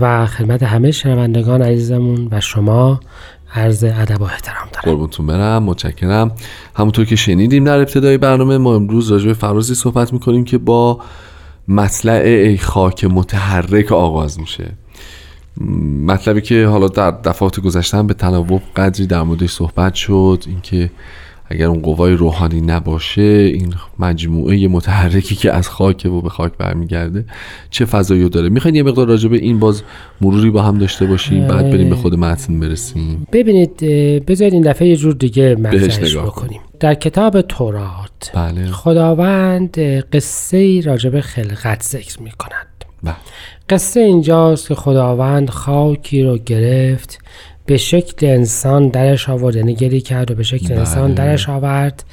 و 0.00 0.26
خدمت 0.26 0.62
همه 0.62 0.90
شنوندگان 0.90 1.62
عزیزمون 1.62 2.28
و 2.30 2.40
شما 2.40 3.00
عرض 3.54 3.84
ادب 3.84 4.20
و 4.20 4.24
احترام 4.24 4.68
دارم. 4.72 4.82
قربونتون 4.84 5.26
برم 5.26 5.62
متشکرم. 5.62 6.32
همونطور 6.74 7.04
که 7.04 7.16
شنیدیم 7.16 7.64
در 7.64 7.78
ابتدای 7.78 8.18
برنامه 8.18 8.58
ما 8.58 8.74
امروز 8.74 9.10
راجع 9.10 9.26
به 9.26 9.34
فرازی 9.34 9.74
صحبت 9.74 10.12
می‌کنیم 10.12 10.44
که 10.44 10.58
با 10.58 11.00
مطلع 11.68 12.22
ای 12.24 12.58
خاک 12.58 13.04
متحرک 13.04 13.92
آغاز 13.92 14.40
میشه. 14.40 14.72
مطلبی 16.06 16.40
که 16.40 16.66
حالا 16.66 16.88
در 16.88 17.10
دفعات 17.10 17.60
گذشتن 17.60 18.06
به 18.06 18.14
تناوب 18.14 18.62
قدری 18.76 19.06
در 19.06 19.22
موردش 19.22 19.50
صحبت 19.50 19.94
شد 19.94 20.44
اینکه 20.46 20.90
اگر 21.50 21.66
اون 21.66 21.80
قوای 21.80 22.12
روحانی 22.12 22.60
نباشه 22.60 23.22
این 23.22 23.74
مجموعه 23.98 24.68
متحرکی 24.68 25.34
که 25.34 25.52
از 25.52 25.68
خاک 25.68 26.06
و 26.06 26.20
به 26.20 26.28
خاک 26.28 26.52
برمیگرده 26.58 27.24
چه 27.70 27.84
فضایی 27.84 28.28
داره؟ 28.28 28.48
می‌خواین 28.48 28.74
یه 28.74 28.82
مقدار 28.82 29.08
راجع 29.08 29.28
به 29.28 29.36
این 29.36 29.58
باز 29.58 29.82
مروری 30.20 30.50
با 30.50 30.62
هم 30.62 30.78
داشته 30.78 31.06
باشیم 31.06 31.46
بعد 31.46 31.70
بریم 31.70 31.90
به 31.90 31.96
خود 31.96 32.14
متن 32.14 32.60
برسیم. 32.60 33.26
ببینید 33.32 33.76
بذارید 34.24 34.52
این 34.52 34.62
دفعه 34.62 34.88
یه 34.88 34.96
جور 34.96 35.14
دیگه 35.14 35.54
مطرحش 35.54 36.16
بکنیم. 36.16 36.60
در 36.80 36.94
کتاب 36.94 37.40
تورات 37.40 38.30
بله. 38.34 38.66
خداوند 38.66 39.78
قصه 40.00 40.56
ای 40.56 40.82
راجع 40.82 41.10
به 41.10 41.20
خلقت 41.20 41.82
ذکر 41.82 42.22
می 42.22 42.30
کند 42.30 42.66
بله. 43.02 43.14
قصه 43.68 44.00
اینجاست 44.00 44.68
که 44.68 44.74
خداوند 44.74 45.50
خاکی 45.50 46.22
رو 46.22 46.38
گرفت 46.38 47.18
به 47.70 47.76
شکل 47.76 48.26
انسان 48.26 48.88
درش 48.88 49.28
آورد 49.28 49.56
یعنی 49.56 49.74
گلی 49.74 50.00
کرد 50.00 50.30
و 50.30 50.34
به 50.34 50.42
شکل 50.42 50.68
بله. 50.68 50.78
انسان 50.78 51.14
درش 51.14 51.48
آورد 51.48 52.04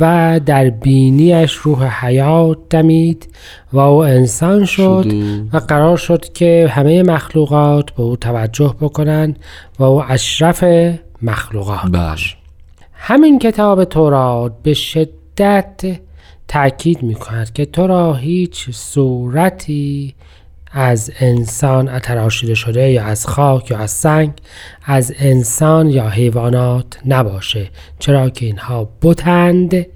و 0.00 0.40
در 0.46 0.70
بینیش 0.70 1.52
روح 1.52 2.06
حیات 2.06 2.58
دمید 2.70 3.28
و 3.72 3.78
او 3.78 4.04
انسان 4.04 4.64
شد 4.64 5.02
شد 5.04 5.12
و 5.52 5.58
قرار 5.58 5.96
شد 5.96 6.32
که 6.32 6.68
همه 6.70 7.02
مخلوقات 7.02 7.90
به 7.90 8.02
او 8.02 8.16
توجه 8.16 8.74
بکنند 8.80 9.38
و 9.78 9.84
او 9.84 10.02
اشرف 10.08 10.64
مخلوقات 11.22 11.80
بله. 11.92 12.16
همین 12.92 13.38
کتاب 13.38 13.84
تورات 13.84 14.52
به 14.62 14.74
شدت 14.74 15.98
تاکید 16.48 17.02
می 17.02 17.14
کند 17.14 17.52
که 17.52 17.66
تو 17.66 17.86
را 17.86 18.14
هیچ 18.14 18.70
صورتی 18.70 20.14
از 20.72 21.12
انسان 21.20 21.98
تراشیده 21.98 22.54
شده 22.54 22.90
یا 22.90 23.04
از 23.04 23.26
خاک 23.26 23.70
یا 23.70 23.78
از 23.78 23.90
سنگ 23.90 24.32
از 24.84 25.14
انسان 25.18 25.90
یا 25.90 26.08
حیوانات 26.08 26.98
نباشه. 27.06 27.70
چرا 27.98 28.30
که 28.30 28.46
اینها 28.46 28.88
بتند 29.02 29.86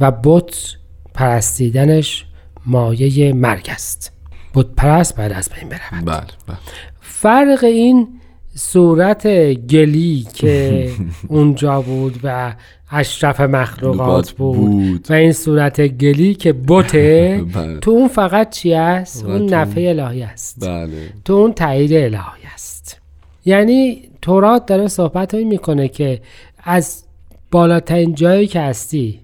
و 0.00 0.10
بت 0.10 0.76
پرستیدنش 1.14 2.24
مایه 2.66 3.32
مرگ 3.32 3.66
است. 3.70 4.12
بت 4.54 4.66
پرست 4.76 5.16
باید 5.16 5.32
از 5.32 5.50
بین 5.50 5.68
برود. 5.68 6.04
بله 6.04 6.20
بله. 6.46 6.56
فرق 7.00 7.64
این 7.64 8.08
صورت 8.54 9.26
گلی 9.54 10.26
که 10.34 10.90
اونجا 11.28 11.80
بود 11.80 12.20
و 12.22 12.54
اشرف 12.90 13.40
مخلوقات 13.40 14.30
بود, 14.30 14.56
بود. 14.56 15.06
و 15.10 15.12
این 15.12 15.32
صورت 15.32 15.80
گلی 15.80 16.34
که 16.34 16.52
بوته 16.52 17.44
بله. 17.54 17.78
تو 17.78 17.90
اون 17.90 18.08
فقط 18.08 18.50
چی 18.50 18.74
است؟ 18.74 19.24
اون 19.24 19.54
نفع 19.54 19.80
الهی 19.80 20.22
است. 20.22 20.68
بله. 20.68 21.10
تو 21.24 21.32
اون 21.32 21.52
تایید 21.52 21.92
الهی 21.92 22.46
است. 22.54 23.00
یعنی 23.44 24.02
تورات 24.22 24.66
داره 24.66 24.88
صحبت 24.88 25.34
هایی 25.34 25.46
می‌کنه 25.46 25.88
که 25.88 26.20
از 26.64 27.04
بالاترین 27.50 28.14
جایی 28.14 28.46
که 28.46 28.60
هستی 28.60 29.20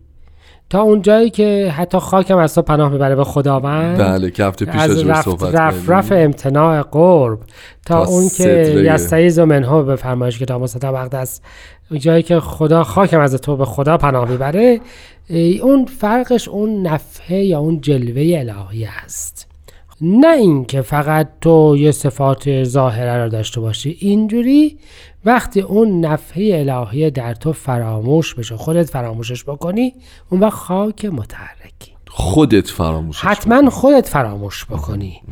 تا 0.72 0.82
اون 0.82 1.02
جایی 1.02 1.30
که 1.30 1.72
حتی 1.76 1.98
خاکم 1.98 2.36
از 2.36 2.54
تو 2.54 2.62
پناه 2.62 2.92
می‌بره 2.92 3.14
به 3.14 3.24
خداوند 3.24 3.98
بله 3.98 4.30
که 4.30 4.44
هفته 4.44 4.64
پیش 4.64 4.80
از 4.80 5.06
رفت 5.06 5.24
صحبت 5.24 5.54
رف. 5.54 5.90
رف 5.90 6.12
امتناع 6.12 6.82
قرب 6.82 7.38
تا, 7.86 8.04
تا 8.04 8.10
اون 8.10 8.28
که. 8.28 8.82
یستعیز 8.84 9.38
و 9.38 9.46
منها 9.46 9.82
به 9.82 9.96
فرمایش 9.96 10.38
کتاب 10.38 10.62
مصطفی 10.62 10.86
مقدس 10.86 11.40
اون 11.90 12.00
جایی 12.00 12.22
که 12.22 12.40
خدا 12.40 12.84
خاکم 12.84 13.20
از 13.20 13.34
تو 13.34 13.56
به 13.56 13.64
خدا 13.64 13.96
پناه 13.96 14.30
می‌بره 14.30 14.80
اون 15.62 15.84
فرقش 15.84 16.48
اون 16.48 16.86
نفحه 16.86 17.44
یا 17.44 17.58
اون 17.58 17.80
جلوه 17.80 18.38
الهی 18.38 18.84
است 19.04 19.51
نه 20.04 20.36
اینکه 20.36 20.82
فقط 20.82 21.28
تو 21.40 21.76
یه 21.78 21.90
صفات 21.90 22.64
ظاهره 22.64 23.22
رو 23.22 23.28
داشته 23.28 23.60
باشی 23.60 23.96
اینجوری 24.00 24.78
وقتی 25.24 25.60
اون 25.60 26.00
نفحه 26.00 26.64
الهی 26.68 27.10
در 27.10 27.34
تو 27.34 27.52
فراموش 27.52 28.34
بشه 28.34 28.56
خودت 28.56 28.90
فراموشش 28.90 29.44
بکنی 29.44 29.94
اون 30.30 30.40
وقت 30.40 30.52
خاک 30.52 31.04
متحرکی. 31.04 31.92
خودت 32.08 32.68
فراموش 32.68 33.20
حتما 33.20 33.70
خودت 33.70 34.08
فراموش 34.08 34.64
بکنی. 34.64 35.22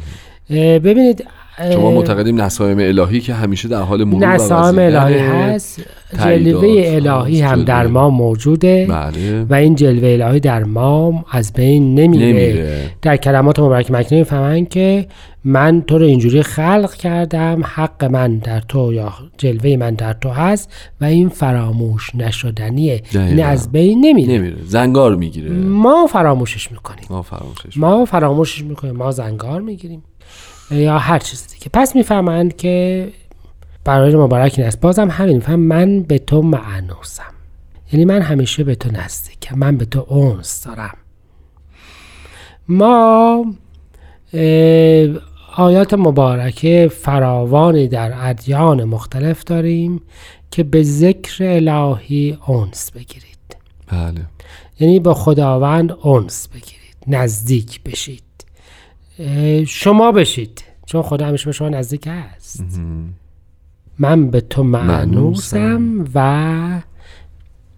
ببینید 0.50 1.26
شما 1.73 1.90
معتقدیم 1.90 2.40
نسایم 2.40 2.79
الهی 2.79 3.20
که 3.20 3.35
همیشه 3.35 3.68
در 3.68 3.83
حال 3.83 4.05
مرور 4.05 4.27
نسائم. 4.27 4.79
الهی 4.79 5.18
هست. 5.18 5.83
تاییدات 6.18 6.64
جلوه 6.64 6.85
الهی 6.87 7.40
هم 7.40 7.59
هست، 7.59 7.66
در. 7.66 7.87
ما 7.87 8.11
موجوده 8.11 8.87
بله. 8.90 9.42
و 9.51 9.55
این 9.55 9.75
جلوه 9.75 10.09
الهی 10.09 10.40
در 10.40 10.64
ما 10.64 11.25
از 11.33 11.53
بین 11.53 11.94
نمیره, 11.94 12.27
نمیره. 12.27 12.90
در 13.03 13.16
کلمات 13.16 13.59
مبارک 13.59 13.90
مکنی 13.90 14.18
می‌فهمن 14.18 14.66
که 14.66 15.07
من 15.44 15.83
تو 15.87 15.99
رو 15.99 16.07
اینجوری 16.07 16.42
خلق 16.42 16.94
کردم 16.94 17.62
حق 17.64 18.05
من 18.05 18.38
در 18.38 18.61
تو 18.61 18.92
یا 18.92 19.12
جلوه 19.38 19.77
من 19.77 19.94
در 19.94 20.12
تو 20.12 20.29
هست 20.29 20.73
و 21.01 21.05
این 21.05 21.29
فراموش 21.29 22.14
نشدنیه. 22.14 23.03
این 23.14 23.44
از 23.44 23.73
بین 23.73 24.07
نمیره. 24.07 24.33
نمیره. 24.33 24.57
زنگار 24.64 25.16
می‌گیره. 25.16 25.51
ما 25.51 26.07
فراموشش 26.07 26.70
می‌کنیم. 26.73 27.05
ما 27.11 27.23
فراموشش 27.23 27.77
ما 27.77 28.05
فراموشش 28.05 28.64
می‌کنیم. 28.64 28.96
ما 28.96 29.11
زنگار 29.11 29.61
می‌گیریم. 29.61 30.03
یا 30.70 30.98
هر 30.98 31.18
چیز 31.18 31.46
دیگه. 31.46 31.66
پس 31.72 31.96
می‌فهمند 31.96 32.56
که 32.56 33.09
برای 33.85 34.16
مبارک 34.16 34.54
این 34.56 34.66
است 34.66 34.80
بازم 34.80 35.11
همین 35.11 35.37
میفهم 35.37 35.61
من 35.61 36.02
به 36.02 36.18
تو 36.18 36.42
معنوسم. 36.42 37.33
یعنی 37.92 38.04
من 38.04 38.22
همیشه 38.22 38.64
به 38.64 38.74
تو 38.74 38.90
نزدیکم. 38.90 39.59
من 39.59 39.76
به 39.76 39.85
تو 39.85 40.06
اونس 40.09 40.66
دارم. 40.66 40.96
ما 42.68 43.44
آیات 45.56 45.94
مبارکه 45.94 46.90
فراوانی 47.00 47.88
در 47.88 48.12
ادیان 48.28 48.85
مختلف 48.85 49.44
داریم 49.44 50.02
که 50.50 50.62
به 50.62 50.83
ذکر 50.83 51.44
الهی 51.44 52.38
اونس 52.46 52.90
بگیرید. 52.90 53.56
بله. 53.87 54.26
یعنی 54.80 55.00
با 55.00 55.14
خداوند 55.14 55.92
اونس 55.92 56.48
بگیرید. 56.48 56.96
نزدیک 57.06 57.83
بشید. 57.83 58.22
شما 59.66 60.12
بشید. 60.12 60.64
چون 60.87 61.02
خدا 61.02 61.26
همیشه 61.26 61.46
به 61.46 61.52
شما 61.52 61.68
نزدیک 61.68 62.09
هست. 62.11 62.64
من 63.98 64.30
به 64.30 64.40
تو 64.40 64.62
معنوسم 64.62 66.04
و 66.14 66.80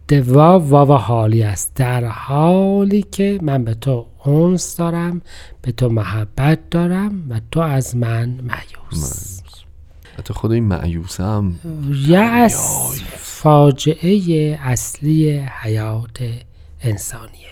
دوا 0.08 0.60
واو 0.60 0.92
حالی 0.92 1.42
است. 1.42 1.72
در 1.74 2.04
حالی 2.04 3.02
که 3.02 3.38
من 3.42 3.64
به 3.64 3.74
تو 3.74 4.06
اونس 4.24 4.76
دارم 4.76 5.22
به 5.62 5.72
تو 5.72 5.88
محبت 5.88 6.70
دارم 6.70 7.26
و 7.28 7.40
تو 7.50 7.60
از 7.60 7.96
من 7.96 8.28
مایوس. 8.28 9.40
حتی 10.18 10.34
خود 10.34 10.52
این 10.52 10.64
معیوسه 10.64 11.24
هم 11.24 11.54
یأس 12.08 13.02
فاجعه 13.16 14.58
اصلی 14.62 15.38
حیات 15.38 16.18
انسانیه. 16.80 17.51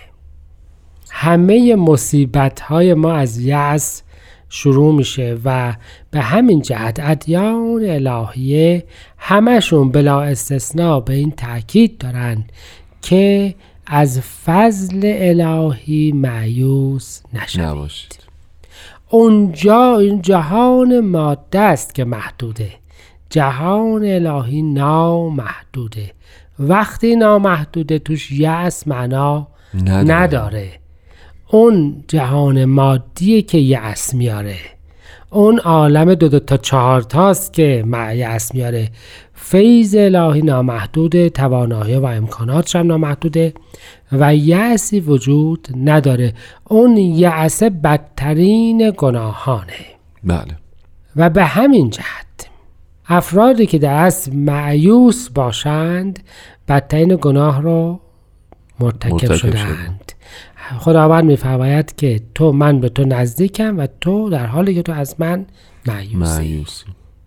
همه 1.13 1.75
مصیبت 1.75 2.59
های 2.59 2.93
ما 2.93 3.13
از 3.13 3.39
یأس 3.39 4.01
شروع 4.49 4.95
میشه 4.95 5.37
و 5.45 5.75
به 6.11 6.21
همین 6.21 6.61
جهت 6.61 6.99
ادیان 6.99 7.85
الهیه 7.89 8.83
همشون 9.17 9.91
بلا 9.91 10.21
استثناء 10.21 10.99
به 10.99 11.13
این 11.13 11.31
تاکید 11.31 11.97
دارن 11.97 12.43
که 13.01 13.55
از 13.87 14.21
فضل 14.21 15.01
الهی 15.03 16.11
معیوس 16.11 17.21
نشوید. 17.33 17.65
نباشید. 17.65 18.19
اونجا 19.09 19.97
این 19.97 20.21
جهان 20.21 20.99
ماده 20.99 21.59
است 21.59 21.95
که 21.95 22.03
محدوده. 22.03 22.69
جهان 23.29 24.05
الهی 24.05 24.61
نامحدوده. 24.61 26.11
وقتی 26.59 27.15
نامحدوده 27.15 27.99
توش 27.99 28.31
یأس 28.31 28.87
معنا 28.87 29.47
نداره. 29.73 30.03
نداره. 30.03 30.80
اون 31.51 32.03
جهان 32.07 32.65
مادیه 32.65 33.41
که 33.41 33.57
یأس 33.57 34.13
میاره. 34.13 34.57
اون 35.29 35.59
عالم 35.59 36.15
دو 36.15 36.29
دو 36.29 36.39
تا 36.39 36.57
چهار 36.57 37.01
تاست 37.01 37.53
که 37.53 37.85
یأس 38.13 38.55
میاره. 38.55 38.89
فیض 39.33 39.95
الهی 39.95 40.41
نامحدوده 40.41 41.29
توانایی 41.29 41.95
و 41.95 42.05
امکاناتش 42.05 42.75
هم 42.75 42.87
نامحدوده 42.87 43.53
و 44.11 44.35
یأسی 44.35 44.99
وجود 44.99 45.67
نداره. 45.75 46.33
اون 46.67 46.97
یأس 46.97 47.63
بدترین 47.63 48.93
گناهانه. 48.97 49.85
بله. 50.23 50.57
و 51.15 51.29
به 51.29 51.45
همین 51.45 51.89
جهت 51.89 52.49
افرادی 53.07 53.65
که 53.65 53.77
در 53.77 53.93
اصل 53.93 54.33
معیوس 54.33 55.29
باشند 55.29 56.19
بدترین 56.67 57.17
گناه 57.21 57.61
را 57.61 57.99
مرتکب, 58.79 59.13
مرتکب 59.13 59.35
شدند. 59.35 60.10
خداوند 60.79 61.23
میفرماید 61.23 61.95
که 61.95 62.21
تو 62.35 62.51
من 62.51 62.79
به 62.79 62.89
تو 62.89 63.03
نزدیکم 63.03 63.79
و 63.79 63.87
تو 64.01 64.29
در 64.29 64.45
حالی 64.45 64.75
که 64.75 64.81
تو 64.81 64.91
از 64.91 65.15
من 65.19 65.45
معیوسی 65.87 66.15
معیوسی 66.15 66.85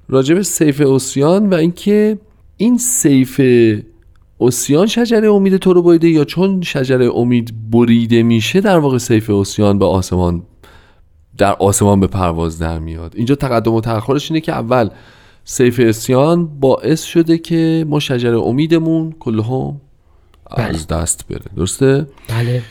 راجب 0.09 0.43
سیف 0.43 0.81
اوسیان 0.81 1.51
و 1.51 1.55
اینکه 1.55 2.19
این 2.57 2.79
سیف 2.79 3.41
اوسیان 4.39 4.87
شجره 4.87 5.31
امید 5.31 5.57
تو 5.57 5.73
رو 5.73 5.83
بریده 5.83 6.09
یا 6.09 6.25
چون 6.25 6.63
شجره 6.63 7.11
امید 7.15 7.71
بریده 7.71 8.23
میشه 8.23 8.61
در 8.61 8.79
واقع 8.79 8.99
سیف 8.99 9.31
اوسیان 9.31 9.79
به 9.79 9.85
آسمان 9.85 10.43
در 11.39 11.53
آسمان 11.53 12.01
به 12.01 12.07
پرواز 12.07 12.59
در 12.59 12.79
میاد. 12.79 13.13
اینجا 13.17 13.35
تقدم 13.35 13.73
و 13.73 13.81
تأخرش 13.81 14.31
اینه 14.31 14.41
که 14.41 14.53
اول 14.53 14.89
سیف 15.45 15.81
اسیان 15.85 16.47
باعث 16.47 17.03
شده 17.03 17.39
که 17.39 17.85
ما 17.89 18.01
شجره 18.01 18.39
امیدمون 18.39 19.15
کلهم 19.21 19.81
از 20.51 20.87
دست 20.87 21.27
بره. 21.29 21.45
درسته؟ 21.57 22.07
بله. 22.29 22.63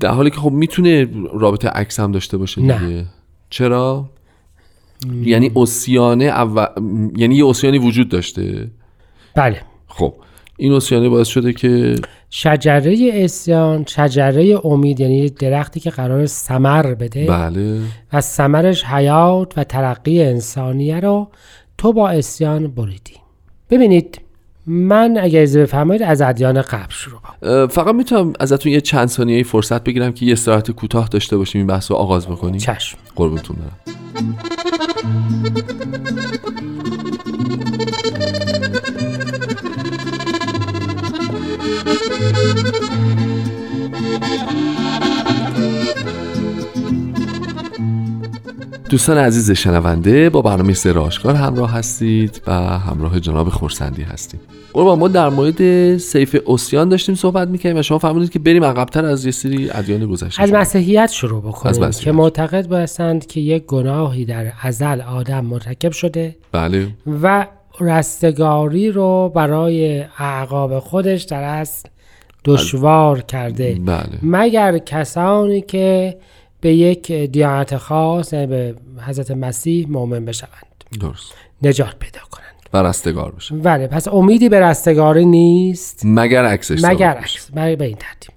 در 0.00 0.10
حالی 0.10 0.30
که 0.30 0.36
خب 0.36 0.50
می‌تونه 0.52 1.08
رابطه 1.32 1.68
عکس 1.68 2.00
هم 2.00 2.12
داشته 2.12 2.36
باشه 2.36 2.62
نه. 2.62 2.78
دیگه. 2.78 3.04
چرا؟ 3.50 4.10
یعنی 5.22 5.50
اوسیانه 5.54 6.24
اول... 6.24 6.66
یعنی 7.16 7.34
یه 7.34 7.44
اوسیانی 7.44 7.78
وجود 7.78 8.08
داشته؟ 8.08 8.70
بله. 9.34 9.60
خب 9.86 10.14
این 10.56 10.72
اوسیانه 10.72 11.08
باعث 11.08 11.28
شده 11.28 11.52
که 11.52 11.94
شجره 12.30 13.10
اسیان 13.14 13.84
شجره 13.88 14.66
امید 14.66 15.00
یعنی 15.00 15.30
درختی 15.30 15.80
که 15.80 15.90
قرار 15.90 16.26
سمر 16.26 16.94
بده. 16.94 17.26
بله. 17.26 17.80
و 18.12 18.20
ثمرش 18.20 18.84
حیات 18.84 19.58
و 19.58 19.64
ترقی 19.64 20.22
انسانیه 20.22 21.00
رو 21.00 21.28
تو 21.78 21.92
با 21.92 22.08
اسیان 22.10 22.66
بریدی. 22.68 23.14
ببینید 23.70 24.20
من 24.72 25.18
اگر 25.20 25.42
اجازه 25.42 25.62
بفرمایید 25.62 26.02
از 26.02 26.22
ادیان 26.22 26.62
قبل 26.62 26.92
شروع 26.92 27.20
کنم. 27.20 27.66
فقط 27.66 27.94
می‌تونم 27.94 28.32
ازتون 28.40 28.72
یه 28.72 28.80
چند 28.80 29.08
ثانیه 29.08 29.42
فرصت 29.42 29.84
بگیرم 29.84 30.12
که 30.12 30.26
یه 30.26 30.32
استراحت 30.32 30.70
کوتاه 30.70 31.08
داشته 31.08 31.36
باشیم 31.36 31.58
این 31.58 31.66
بحث 31.66 31.90
رو 31.90 31.96
آغاز 31.96 32.26
بکنیم. 32.26 32.58
چشم. 32.58 32.98
قربونتون 33.16 33.56
برم. 33.56 33.94
دوستان 48.90 49.18
عزیز 49.18 49.50
شنونده 49.50 50.30
با 50.30 50.42
برنامه 50.42 50.72
سر 50.72 50.98
آشکار 50.98 51.34
همراه 51.34 51.72
هستید 51.72 52.42
و 52.46 52.52
همراه 52.78 53.20
جناب 53.20 53.48
خورسندی 53.48 54.02
هستیم 54.02 54.40
قربان 54.72 54.98
ما 54.98 55.08
در 55.08 55.28
مورد 55.28 55.96
سیف 55.96 56.36
اوسیان 56.44 56.88
داشتیم 56.88 57.14
صحبت 57.14 57.48
می‌کنیم 57.48 57.76
و 57.76 57.82
شما 57.82 57.98
فرمودید 57.98 58.30
که 58.30 58.38
بریم 58.38 58.64
عقبتر 58.64 59.04
از 59.04 59.24
یه 59.24 59.30
سری 59.30 59.70
ادیان 59.70 60.06
گذشته 60.06 60.42
از. 60.42 60.52
مسیحیت 60.52 61.10
شروع 61.10 61.38
از 61.38 61.44
بکنیم 61.44 61.84
مسیحیت. 61.84 62.04
که 62.04 62.12
معتقد 62.12 62.66
باشند 62.66 63.26
که 63.26 63.40
یک 63.40 63.66
گناهی 63.66 64.24
در 64.24 64.52
ازل 64.62 65.00
آدم 65.00 65.44
مرتکب 65.44 65.92
شده 65.92 66.36
بله 66.52 66.88
و 67.22 67.46
رستگاری 67.80 68.90
رو 68.90 69.32
برای 69.34 70.04
اعقاب 70.18 70.78
خودش 70.78 71.22
در 71.22 71.42
اصل 71.42 71.88
دشوار 72.44 73.20
کرده 73.20 73.78
بله 73.86 74.18
مگر 74.22 74.78
کسانی 74.78 75.60
که 75.60 76.16
به 76.60 76.74
یک 76.74 77.12
دیانت 77.12 77.76
خاص 77.76 78.32
یعنی 78.32 78.46
به 78.46 78.74
حضرت 79.06 79.30
مسیح 79.30 79.86
مؤمن 79.88 80.24
بشوند. 80.24 80.84
درست. 81.00 81.32
نجات 81.62 81.94
پیدا 81.98 82.20
کنند. 82.30 82.44
و 82.72 82.82
رستگار 82.82 83.32
بشه 83.32 83.54
بله 83.54 83.86
پس 83.86 84.08
امیدی 84.08 84.48
به 84.48 84.60
رستگاری 84.60 85.24
نیست. 85.24 86.00
مگر 86.04 86.44
عکسش 86.44 86.84
مگر. 86.84 87.10
عکس. 87.10 87.50
مگر 87.52 87.76
به 87.76 87.84
این 87.84 87.96
ترتیب. 87.96 88.34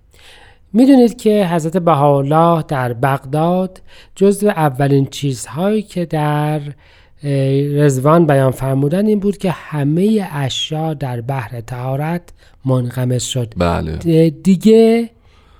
می‌دونید 0.74 1.18
که 1.18 1.48
حضرت 1.52 1.78
بهاءالله 1.78 2.64
در 2.68 2.94
بغداد 2.94 3.82
جزو 4.16 4.48
اولین 4.48 5.06
چیزهایی 5.06 5.82
که 5.82 6.06
در 6.06 6.62
رزوان 7.74 8.26
بیان 8.26 8.52
فرمودن 8.52 9.06
این 9.06 9.20
بود 9.20 9.38
که 9.38 9.52
همه 9.52 10.28
اشیا 10.32 10.94
در 10.94 11.22
بحر 11.22 11.62
تهارت 11.62 12.22
منغمس 12.66 13.24
شد. 13.24 13.54
بله. 13.58 14.30
دیگه 14.30 15.10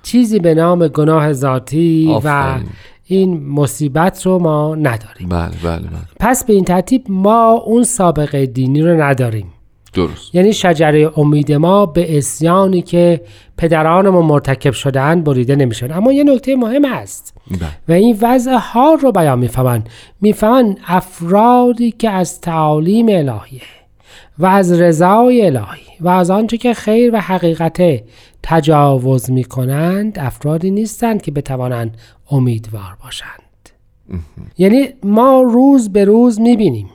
چیزی 0.04 0.38
به 0.38 0.54
نام 0.54 0.88
گناه 0.88 1.32
ذاتی 1.32 2.20
و. 2.24 2.58
این 3.06 3.46
مصیبت 3.48 4.26
رو 4.26 4.38
ما 4.38 4.74
نداریم. 4.74 5.28
بله 5.28 5.50
بله 5.64 5.78
بله. 5.78 5.98
پس 6.20 6.44
به 6.44 6.52
این 6.52 6.64
ترتیب 6.64 7.04
ما 7.08 7.50
اون 7.50 7.82
سابقه 7.82 8.46
دینی 8.46 8.82
رو 8.82 9.02
نداریم. 9.02 9.46
درست. 9.94 10.34
یعنی 10.34 10.52
شجره 10.52 11.18
امید 11.18 11.52
ما 11.52 11.86
به 11.86 12.18
اسیانی 12.18 12.82
که 12.82 13.20
پدرانمون 13.58 14.24
مرتکب 14.24 14.70
شدهاند 14.70 15.24
بریده 15.24 15.56
نمیشن 15.56 15.92
اما 15.92 16.12
یه 16.12 16.24
نکته 16.24 16.56
مهم 16.56 16.84
هست. 16.84 17.34
بله. 17.50 17.58
و 17.88 17.92
این 17.92 18.18
وضع 18.22 18.54
حال 18.54 18.98
رو 18.98 19.12
بیان 19.12 19.38
می‌فهمن 19.38 19.84
می‌فهمن 20.20 20.76
افرادی 20.86 21.90
که 21.90 22.10
از 22.10 22.40
تعالیم 22.40 23.06
الهیه 23.08 23.62
و 24.38 24.46
از 24.46 24.72
رضای 24.72 25.46
الهی 25.46 25.82
و 26.00 26.08
از 26.08 26.30
آنچه 26.30 26.56
که 26.56 26.74
خیر 26.74 27.14
و 27.14 27.20
حقیقت 27.20 27.82
تجاوز 28.42 29.30
می‌کنند 29.30 30.18
افرادی 30.18 30.70
نیستند 30.70 31.22
که 31.22 31.30
بتوانند 31.30 31.96
امیدوار 32.30 32.96
باشند. 33.04 33.40
یعنی 34.58 34.88
ما 35.02 35.42
روز 35.42 35.92
به 35.92 36.04
روز 36.04 36.40
می‌بینیم 36.40 36.90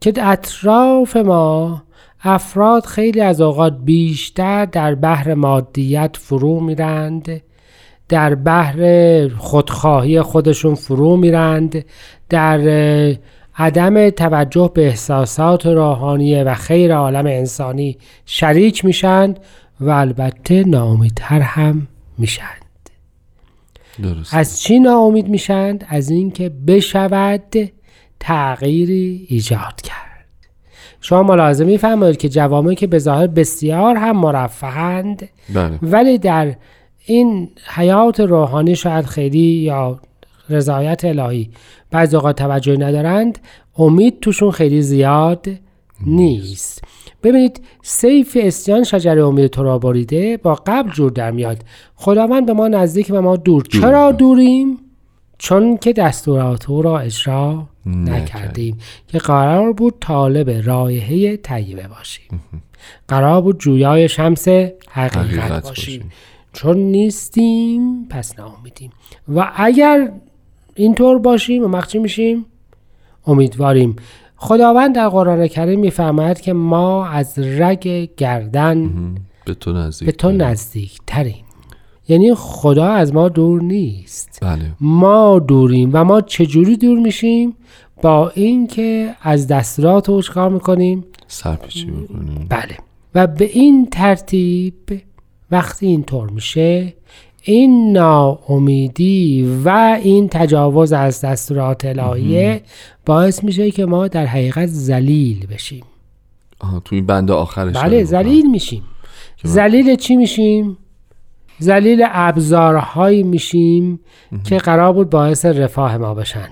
که 0.00 0.12
در 0.12 0.32
اطراف 0.32 1.16
ما 1.16 1.82
افراد 2.24 2.84
خیلی 2.84 3.20
از 3.20 3.40
اوقات 3.40 3.78
بیشتر 3.84 4.64
در 4.64 4.94
بحر 4.94 5.34
مادیت 5.34 6.16
فرو 6.16 6.60
میرند 6.60 7.42
در 8.08 8.34
بحر 8.34 9.28
خودخواهی 9.28 10.22
خودشون 10.22 10.74
فرو 10.74 11.16
میرند 11.16 11.84
در 12.28 12.58
عدم 13.56 14.10
توجه 14.10 14.70
به 14.74 14.86
احساسات 14.86 15.66
روحانیه 15.66 16.44
و 16.44 16.54
خیر 16.54 16.94
عالم 16.94 17.26
انسانی 17.26 17.98
شریک 18.26 18.84
میشند 18.84 19.38
و 19.80 19.90
البته 19.90 20.64
ناامیدتر 20.64 21.40
هم 21.40 21.88
میشند. 22.18 22.62
درست 24.02 24.34
از 24.34 24.62
چی 24.62 24.78
ناامید 24.78 25.28
میشند؟ 25.28 25.84
از 25.88 26.10
اینکه 26.10 26.48
بشود 26.48 27.72
تغییری 28.20 29.26
ایجاد 29.28 29.80
کرد. 29.82 30.12
شما 31.00 31.22
ملاحظه 31.22 31.64
میفرمایید 31.64 32.16
که 32.16 32.28
جوامعی 32.28 32.74
که 32.74 32.86
به 32.86 32.98
ظاهر 32.98 33.26
بسیار 33.26 33.96
هم 33.96 34.16
مرفهند 34.16 35.28
بله. 35.54 35.78
ولی 35.82 36.18
در 36.18 36.54
این 37.06 37.50
حیات 37.74 38.20
روحانی 38.20 38.76
شاید 38.76 39.06
خیلی 39.06 39.38
یا 39.38 40.00
رضایت 40.52 41.04
الهی. 41.04 41.50
بعضی 41.90 42.16
اوقات 42.16 42.36
توجهی 42.36 42.78
ندارند 42.78 43.38
امید 43.78 44.20
توشون 44.20 44.50
خیلی 44.50 44.82
زیاد 44.82 45.46
نیست. 46.06 46.84
ببینید 47.22 47.60
سیف 47.82 48.38
اسیان 48.40 48.84
شجره 48.84 49.26
امید 49.26 49.50
تو 49.50 49.62
را 49.62 49.78
بریده 49.78 50.36
با 50.36 50.54
قبل 50.54 50.90
جور 50.90 51.10
در 51.10 51.30
میاد. 51.30 51.64
خداوند 51.94 52.46
به 52.46 52.52
ما 52.52 52.68
نزدیک 52.68 53.06
و 53.10 53.22
ما 53.22 53.36
دور. 53.36 53.62
چرا 53.62 54.12
دوریم؟ 54.12 54.78
چون 55.38 55.76
که 55.76 55.92
دستورات 55.92 56.70
او 56.70 56.82
را 56.82 56.98
اجرا 56.98 57.68
نکردیم. 57.86 58.78
که 59.08 59.18
قرار 59.18 59.72
بود 59.72 59.94
طالب 60.00 60.50
رایحه 60.50 61.36
طیبه 61.36 61.88
باشیم. 61.88 62.42
قرار 63.08 63.42
بود 63.42 63.58
جویای 63.58 64.08
شمس 64.08 64.48
حقیقت, 64.48 65.62
باشیم. 65.62 65.62
باشیم. 65.62 66.12
چون 66.52 66.76
نیستیم 66.76 68.08
پس 68.08 68.38
ناامیدیم. 68.38 68.90
و 69.34 69.52
اگر 69.56 70.12
اینطور 70.74 71.18
باشیم 71.18 71.64
و 71.64 71.68
مخچی 71.68 71.98
میشیم. 71.98 72.44
امیدواریم. 73.26 73.96
خداوند 74.36 74.94
در 74.94 75.08
قرآن 75.08 75.46
کریم 75.46 75.80
میفرماید 75.80 76.40
که 76.40 76.52
ما 76.52 77.06
از 77.06 77.38
رگ 77.38 78.10
گردن 78.16 78.90
به 79.44 79.54
تو 79.54 79.72
نزدیک 79.72 80.06
به 80.06 80.12
تو 80.12 80.32
نزدیک 80.32 80.98
تریم 81.06 81.44
یعنی 82.08 82.34
خدا 82.34 82.86
از 82.86 83.14
ما 83.14 83.28
دور 83.28 83.62
نیست. 83.62 84.38
بله. 84.42 84.72
ما 84.80 85.38
دوریم 85.38 85.90
و 85.92 86.04
ما 86.04 86.20
چجوری 86.20 86.76
دور 86.76 86.98
میشیم؟ 86.98 87.56
با 88.02 88.30
اینکه 88.34 89.14
از 89.22 89.46
دستورات 89.46 90.10
او 90.10 90.22
چکار 90.22 90.50
می‌کنیم؟ 90.50 91.04
سرپیچی 91.26 91.86
بکنیم 91.86 92.46
بله. 92.48 92.76
و 93.14 93.26
به 93.26 93.44
این 93.44 93.86
ترتیب 93.86 94.74
وقتی 95.50 95.86
اینطور 95.86 96.30
میشه 96.30 96.94
این 97.42 97.92
ناامیدی 97.92 99.60
و 99.64 99.98
این 100.02 100.28
تجاوز 100.28 100.92
از 100.92 101.20
دستورات 101.20 101.84
الهیه 101.84 102.62
باعث 103.06 103.44
میشه 103.44 103.70
که 103.70 103.86
ما 103.86 104.08
در 104.08 104.26
حقیقت 104.26 104.66
ذلیل 104.66 105.46
بشیم. 105.46 105.84
آها 106.60 106.80
تو 106.80 106.94
این 106.94 107.06
بند 107.06 107.30
آخرش 107.30 107.76
بله. 107.76 108.04
ذلیل 108.04 108.50
میشیم. 108.50 108.82
ذلیل 109.46 109.96
چی 109.96 110.16
میشیم؟ 110.16 110.76
ذلیل 111.62 112.06
ابزارهایی 112.10 113.22
میشیم 113.22 114.00
که 114.44 114.56
قرار 114.56 114.92
بود 114.92 115.10
باعث 115.10 115.44
رفاه 115.44 115.96
ما 115.96 116.14
بشن. 116.14 116.48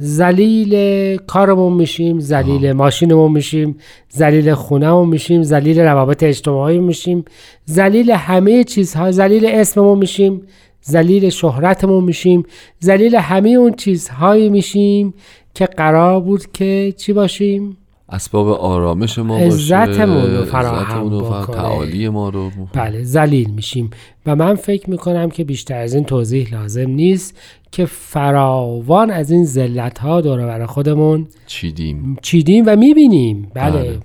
ذلیل 0.00 1.16
کارمون 1.16 1.72
میشیم 1.72 2.20
ذلیل 2.20 2.72
ماشینمون 2.72 3.32
میشیم 3.32 3.76
ذلیل 4.16 4.54
خونهمون 4.54 5.08
میشیم 5.08 5.42
ذلیل 5.42 5.80
روابط 5.80 6.22
اجتماعی 6.22 6.78
میشیم 6.78 7.24
ذلیل 7.70 8.10
همه 8.10 8.64
چیزها 8.64 9.10
ذلیل 9.10 9.46
اسممون 9.46 9.98
میشیم 9.98 10.42
ذلیل 10.90 11.28
شهرتمون 11.28 12.04
میشیم 12.04 12.42
ذلیل 12.84 13.14
همه 13.14 13.50
اون 13.50 13.74
چیزهایی 13.74 14.48
میشیم 14.48 15.14
که 15.54 15.66
قرار 15.66 16.20
بود 16.20 16.52
که 16.52 16.94
چی 16.96 17.12
باشیم؟ 17.12 17.76
اسباب 18.12 18.48
آرامش 18.48 19.18
ما 19.18 19.38
باشه 19.38 19.76
عزتمون 19.76 20.36
رو 20.36 20.44
فراهم 20.44 21.18
بکنه. 21.18 21.56
تعالی 21.56 22.08
ما 22.08 22.28
رو 22.28 22.50
بله 22.72 23.04
ذلیل 23.04 23.50
میشیم 23.50 23.90
و 24.26 24.36
من 24.36 24.54
فکر 24.54 24.90
می‌کنم 24.90 25.30
که 25.30 25.44
بیشتر 25.44 25.78
از 25.78 25.94
این 25.94 26.04
توضیح 26.04 26.54
لازم 26.54 26.90
نیست 26.90 27.38
که 27.70 27.86
فراوان 27.86 29.10
از 29.10 29.30
این 29.30 29.44
ذلت 29.44 29.98
ها 29.98 30.20
دور 30.20 30.46
بر 30.46 30.66
خودمون 30.66 31.26
چیدیم 31.46 32.16
چیدیم 32.22 32.64
و 32.66 32.76
می‌بینیم 32.76 33.50
بله. 33.54 33.72
بله. 33.72 33.98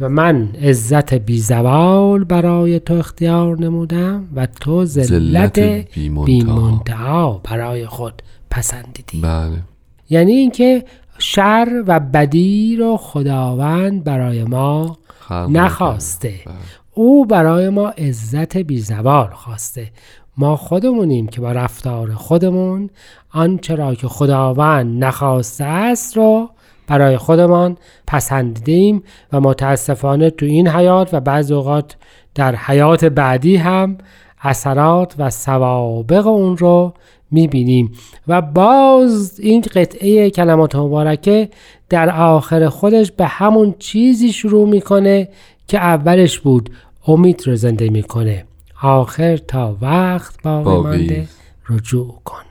و 0.00 0.08
من 0.08 0.48
عزت 0.62 1.14
بی 1.14 1.38
زوال 1.38 2.24
برای 2.24 2.80
تو 2.80 2.94
اختیار 2.94 3.58
نمودم 3.58 4.28
و 4.34 4.46
تو 4.46 4.84
ذلت 4.84 5.06
ذلت 5.06 5.58
بی 5.58 6.08
بی‌منتها. 6.08 6.70
منتها 6.70 7.40
برای 7.44 7.86
خود 7.86 8.22
پسندیدی 8.50 9.20
بله 9.20 9.62
یعنی 10.10 10.32
اینکه 10.32 10.84
شر 11.18 11.84
و 11.86 12.00
بدی 12.00 12.76
رو 12.76 12.96
خداوند 12.96 14.04
برای 14.04 14.44
ما 14.44 14.98
نخواسته. 15.30 16.34
بله. 16.46 16.54
او 16.94 17.26
برای 17.26 17.68
ما 17.68 17.88
عزت 17.88 18.56
بی 18.56 18.80
زوال 18.80 19.30
خواسته. 19.30 19.90
ما 20.36 20.56
خودمونیم 20.56 21.26
که 21.26 21.40
با 21.40 21.52
رفتار 21.52 22.14
خودمون 22.14 22.90
آنچه 23.32 23.74
را 23.74 23.94
که 23.94 24.08
خداوند 24.08 25.04
نخواسته 25.04 25.64
است 25.64 26.16
رو 26.16 26.50
برای 26.86 27.16
خودمان 27.16 27.76
پسندیدیم 28.06 29.02
و 29.32 29.40
متاسفانه 29.40 30.30
تو 30.30 30.46
این 30.46 30.68
حیات 30.68 31.14
و 31.14 31.20
بعض 31.20 31.52
اوقات 31.52 31.96
در 32.34 32.56
حیات 32.56 33.04
بعدی 33.04 33.56
هم 33.56 33.98
اثرات 34.42 35.14
و 35.18 35.30
سوابق 35.30 36.26
اون 36.26 36.56
رو 36.56 36.94
می‌بینیم. 37.30 37.92
و 38.28 38.42
باز 38.42 39.40
این 39.40 39.60
قطعه 39.60 40.30
کلمات 40.30 40.76
مبارکه 40.76 41.48
در 41.88 42.10
آخر 42.10 42.68
خودش 42.68 43.12
به 43.12 43.26
همون 43.26 43.74
چیزی 43.78 44.32
شروع 44.32 44.68
می‌کنه 44.68 45.28
که 45.68 45.78
اولش 45.78 46.38
بود. 46.38 46.70
امید 47.06 47.46
رو 47.46 47.56
زنده 47.56 47.90
می‌کنه. 47.90 48.44
آخر 48.82 49.36
تا 49.36 49.76
وقت 49.80 50.42
باقی 50.42 50.88
مانده. 50.88 51.28
رجوع 51.68 52.14
کن. 52.24 52.42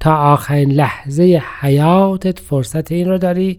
تا 0.00 0.16
آخرین 0.16 0.70
لحظه 0.70 1.42
حیاتت 1.60 2.38
فرصت 2.38 2.92
این 2.92 3.08
رو 3.08 3.18
داری 3.18 3.58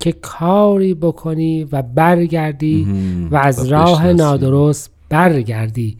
که 0.00 0.12
کاری 0.12 0.94
بکنی 0.94 1.64
و 1.72 1.82
برگردی 1.82 2.86
و 3.30 3.36
از 3.36 3.66
راه 3.66 4.12
نادرست 4.12 4.90
برگردی. 5.08 5.96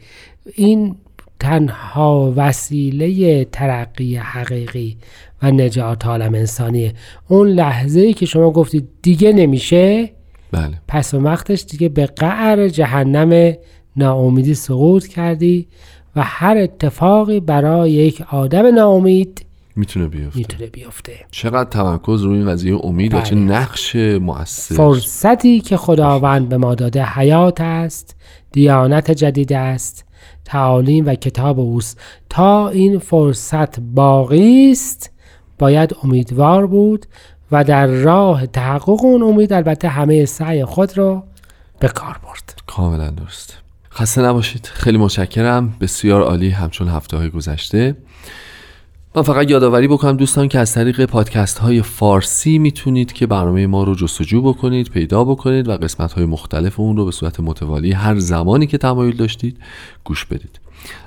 این 0.54 0.94
تنها 1.40 2.32
وسیله 2.36 3.44
ترقی 3.44 4.16
حقیقی 4.16 4.96
و 5.42 5.50
نجات 5.50 6.06
عالم 6.06 6.34
انسانیه. 6.34 6.92
اون 7.28 7.48
لحظه 7.48 8.00
ای 8.00 8.12
که 8.12 8.26
شما 8.26 8.50
گفتید 8.50 8.88
دیگه 9.02 9.32
نمیشه 9.32 10.10
بله. 10.52 10.80
پس 10.88 11.14
وقتش 11.14 11.64
دیگه 11.64 11.88
به 11.88 12.06
قعر 12.06 12.68
جهنم 12.68 13.52
ناامیدی 13.96 14.54
سقوط 14.54 15.06
کردی 15.06 15.66
و 16.16 16.22
هر 16.24 16.56
اتفاقی 16.56 17.40
برای 17.40 17.90
یک 17.90 18.22
آدم 18.30 18.74
ناامید 18.74 19.46
می‌تونه 19.76 20.08
بیفته. 20.08 20.38
می‌تونه 20.38 20.66
بیفته. 20.66 21.12
چقدر 21.30 21.70
تمرکز 21.70 22.22
روی 22.22 22.38
این 22.38 22.48
قضیه 22.48 22.84
امید 22.84 23.14
و 23.14 23.20
چه 23.20 23.34
بله. 23.34 23.44
نقش 23.44 23.96
مؤثر. 23.96 24.74
فرصتی 24.74 25.60
که 25.60 25.76
خداوند 25.76 26.48
به 26.48 26.56
ما 26.56 26.74
داده 26.74 27.04
حیات 27.04 27.60
است 27.60 28.16
دیانت 28.52 29.10
جدید 29.10 29.52
است. 29.52 30.04
تعالیم 30.44 31.06
و 31.06 31.14
کتاب 31.14 31.60
اوست. 31.60 32.00
تا 32.28 32.68
این 32.68 32.98
فرصت 32.98 33.80
باقی 33.80 34.70
است 34.72 35.10
باید 35.58 35.96
امیدوار 36.02 36.66
بود 36.66 37.06
و 37.52 37.64
در 37.64 37.86
راه 37.86 38.46
تحقق 38.46 39.04
اون 39.04 39.22
امید 39.22 39.52
البته 39.52 39.88
همه 39.88 40.24
سعی 40.24 40.64
خود 40.64 40.98
رو 40.98 41.22
به 41.78 41.88
کار 41.88 42.20
برد. 42.24 42.62
کاملا 42.66 43.10
درست. 43.10 43.58
خسته 43.92 44.22
نباشید. 44.22 44.70
خیلی 44.72 44.98
متشکرم. 44.98 45.76
بسیار 45.80 46.22
عالی 46.22 46.50
همچون 46.50 46.88
هفته 46.88 47.16
های 47.16 47.30
گذشته. 47.30 47.96
من 49.14 49.22
فقط 49.22 49.50
یادآوری 49.50 49.88
بکنم 49.88 50.16
دوستان 50.16 50.48
که 50.48 50.58
از 50.58 50.74
طریق 50.74 51.04
پادکست 51.04 51.58
های 51.58 51.82
فارسی 51.82 52.58
می‌تونید 52.58 53.12
که 53.12 53.26
برنامه 53.26 53.66
ما 53.66 53.84
رو 53.84 53.94
جستجو 53.94 54.42
بکنید 54.42 54.90
پیدا 54.90 55.24
بکنید 55.24 55.68
و 55.68 55.72
قسمت 55.72 56.12
های 56.12 56.24
مختلف 56.24 56.80
اون 56.80 56.96
رو 56.96 57.04
به 57.04 57.10
صورت 57.10 57.40
متوالی 57.40 57.92
هر 57.92 58.18
زمانی 58.18 58.66
که 58.66 58.78
تمایل 58.78 59.16
داشتید 59.16 59.56
گوش 60.04 60.24
بدید. 60.24 60.60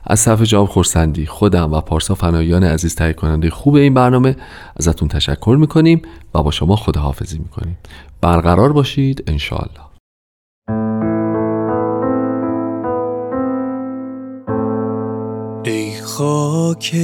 از 0.03 0.25
طرف 0.25 0.43
جواب 0.43 0.67
خورسندی 0.67 1.25
خودم 1.25 1.73
و 1.73 1.81
پارسا 1.81 2.15
فنایان 2.15 2.63
عزیز 2.63 2.95
تهیه 2.95 3.13
کننده 3.13 3.49
خوب 3.49 3.75
این 3.75 3.93
برنامه 3.93 4.35
ازتون 4.75 5.07
تشکر 5.07 5.57
می‌کنیم 5.59 6.01
و 6.35 6.43
با 6.43 6.51
شما 6.51 6.75
خداحافظی 6.75 7.39
می‌کنیم. 7.39 7.77
برقرار 8.21 8.73
باشید 8.73 9.23
انشاءالله. 9.27 9.92
خاک 16.13 16.95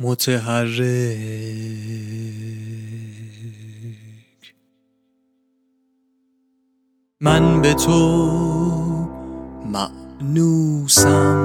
متحرک. 0.00 0.74
من 7.20 7.62
به 7.62 7.74
تو 7.74 8.26
معنوسم 9.72 11.40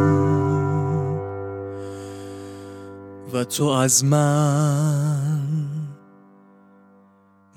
و 3.34 3.44
تو 3.44 3.66
از 3.66 4.06
من 4.06 5.42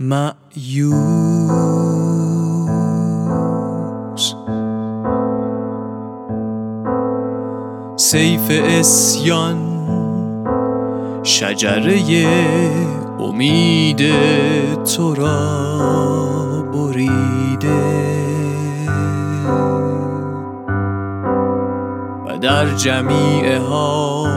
معیوس 0.01 2.08
سیف 8.11 8.51
اسیان 8.51 9.59
شجره 11.23 12.27
امید 13.21 14.03
تو 14.85 15.15
را 15.15 16.63
بریده. 16.73 17.69
و 22.27 22.39
در 22.39 22.75
جمیع 22.75 23.57
حال 23.57 24.31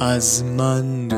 از 0.00 0.44
من 0.44 1.09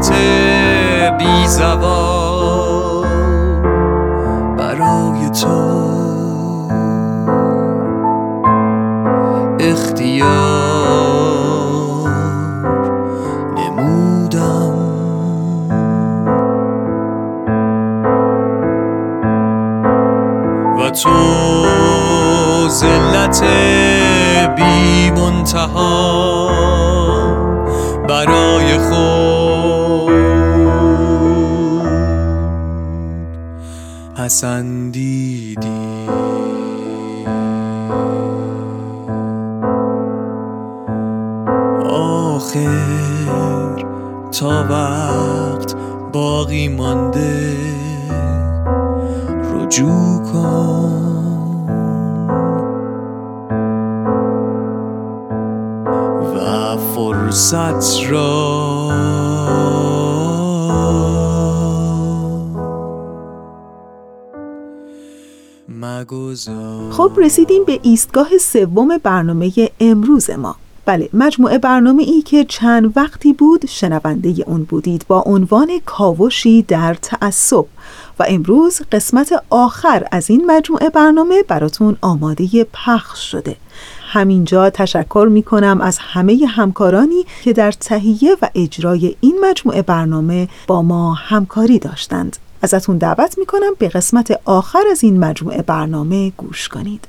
عزت 0.00 1.18
بی 1.18 1.46
برای 4.58 5.30
تو. 5.30 5.90
اختیار 9.60 10.69
پسندیدی 34.40 36.06
آخر 41.90 43.84
تا 44.32 44.64
وقت 44.70 45.74
باقی 46.12 46.68
مانده. 46.68 47.56
رجوع 49.54 50.22
کن 50.32 51.66
و 56.36 56.76
فرصت 56.76 58.10
را 58.10 58.59
خب 66.90 67.12
رسیدیم 67.16 67.64
به 67.64 67.80
ایستگاه 67.82 68.38
سوم 68.38 68.98
برنامه 68.98 69.52
امروز 69.80 70.30
ما. 70.30 70.56
بله 70.86 71.08
مجموعه 71.12 71.58
برنامه 71.58 72.02
ای 72.02 72.22
که 72.22 72.44
چند 72.44 72.92
وقتی 72.96 73.32
بود 73.32 73.66
شنونده 73.66 74.34
اون 74.46 74.64
بودید 74.64 75.04
با 75.08 75.22
عنوان 75.26 75.80
کاوشی 75.86 76.62
در 76.62 76.94
تعصب. 76.94 77.64
و 78.18 78.24
امروز 78.28 78.80
قسمت 78.92 79.44
آخر 79.50 80.06
از 80.12 80.30
این 80.30 80.50
مجموعه 80.50 80.90
برنامه 80.90 81.42
براتون 81.42 81.96
آماده 82.00 82.64
پخش 82.72 83.30
شده. 83.30 83.56
همینجا 84.12 84.70
تشکر 84.70 85.28
می 85.30 85.42
کنم 85.42 85.80
از 85.80 85.98
همه 86.00 86.46
همکارانی 86.48 87.24
که 87.44 87.52
در 87.52 87.72
تهیه 87.72 88.36
و 88.42 88.48
اجرای 88.54 89.16
این 89.20 89.38
مجموعه 89.42 89.82
برنامه 89.82 90.48
با 90.66 90.82
ما 90.82 91.14
همکاری 91.14 91.78
داشتند. 91.78 92.36
ازتون 92.62 92.98
دعوت 92.98 93.38
می 93.38 93.46
کنم 93.46 93.74
به 93.78 93.88
قسمت 93.88 94.40
آخر 94.44 94.82
از 94.90 95.04
این 95.04 95.18
مجموعه 95.18 95.62
برنامه 95.62 96.30
گوش 96.30 96.68
کنید. 96.68 97.08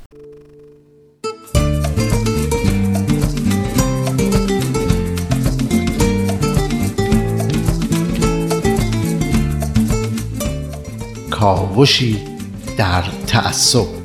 کاوشی 11.29 12.21
در 12.77 13.03
تعصب. 13.27 14.01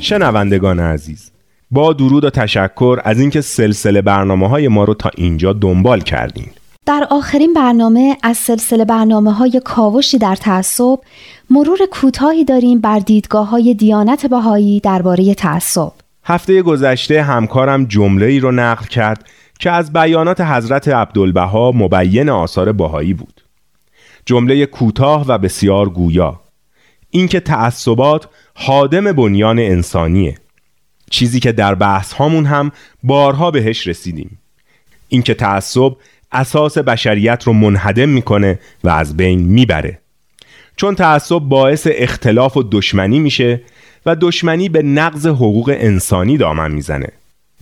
شنوندگان 0.00 0.80
عزیز 0.80 1.33
با 1.70 1.92
درود 1.92 2.24
و 2.24 2.30
تشکر 2.30 3.00
از 3.04 3.20
اینکه 3.20 3.40
سلسله 3.40 4.02
برنامه 4.02 4.48
های 4.48 4.68
ما 4.68 4.84
رو 4.84 4.94
تا 4.94 5.10
اینجا 5.16 5.52
دنبال 5.52 6.00
کردین. 6.00 6.46
در 6.86 7.06
آخرین 7.10 7.54
برنامه 7.54 8.16
از 8.22 8.36
سلسله 8.36 8.84
برنامه 8.84 9.32
های 9.32 9.60
کاوشی 9.64 10.18
در 10.18 10.36
تعصب 10.36 10.98
مرور 11.50 11.78
کوتاهی 11.90 12.44
داریم 12.44 12.80
بر 12.80 12.98
دیدگاه 12.98 13.48
های 13.48 13.74
دیانت 13.74 14.26
بهایی 14.26 14.80
درباره 14.80 15.34
تعصب. 15.34 15.92
هفته 16.24 16.62
گذشته 16.62 17.22
همکارم 17.22 17.84
جمله 17.84 18.26
ای 18.26 18.40
رو 18.40 18.52
نقل 18.52 18.86
کرد 18.86 19.28
که 19.58 19.70
از 19.70 19.92
بیانات 19.92 20.40
حضرت 20.40 20.88
عبدالبها 20.88 21.72
مبین 21.72 22.28
آثار 22.28 22.72
بهایی 22.72 23.14
بود. 23.14 23.40
جمله 24.26 24.66
کوتاه 24.66 25.24
و 25.28 25.38
بسیار 25.38 25.88
گویا. 25.88 26.40
اینکه 27.10 27.40
تعصبات 27.40 28.28
حادم 28.54 29.12
بنیان 29.12 29.58
انسانیه. 29.58 30.34
چیزی 31.14 31.40
که 31.40 31.52
در 31.52 31.74
بحث 31.74 32.12
هامون 32.12 32.46
هم 32.46 32.72
بارها 33.02 33.50
بهش 33.50 33.86
رسیدیم. 33.86 34.38
اینکه 35.08 35.34
تعصب 35.34 35.96
اساس 36.32 36.78
بشریت 36.78 37.42
رو 37.44 37.52
منهدم 37.52 38.08
می‌کنه 38.08 38.58
و 38.84 38.88
از 38.88 39.16
بین 39.16 39.40
می‌بره. 39.40 39.98
چون 40.76 40.94
تعصب 40.94 41.38
باعث 41.38 41.88
اختلاف 41.90 42.56
و 42.56 42.62
دشمنی 42.62 43.18
میشه 43.18 43.60
و 44.06 44.16
دشمنی 44.16 44.68
به 44.68 44.82
نقض 44.82 45.26
حقوق 45.26 45.74
انسانی 45.76 46.36
دامن 46.36 46.70
می‌زنه. 46.70 47.08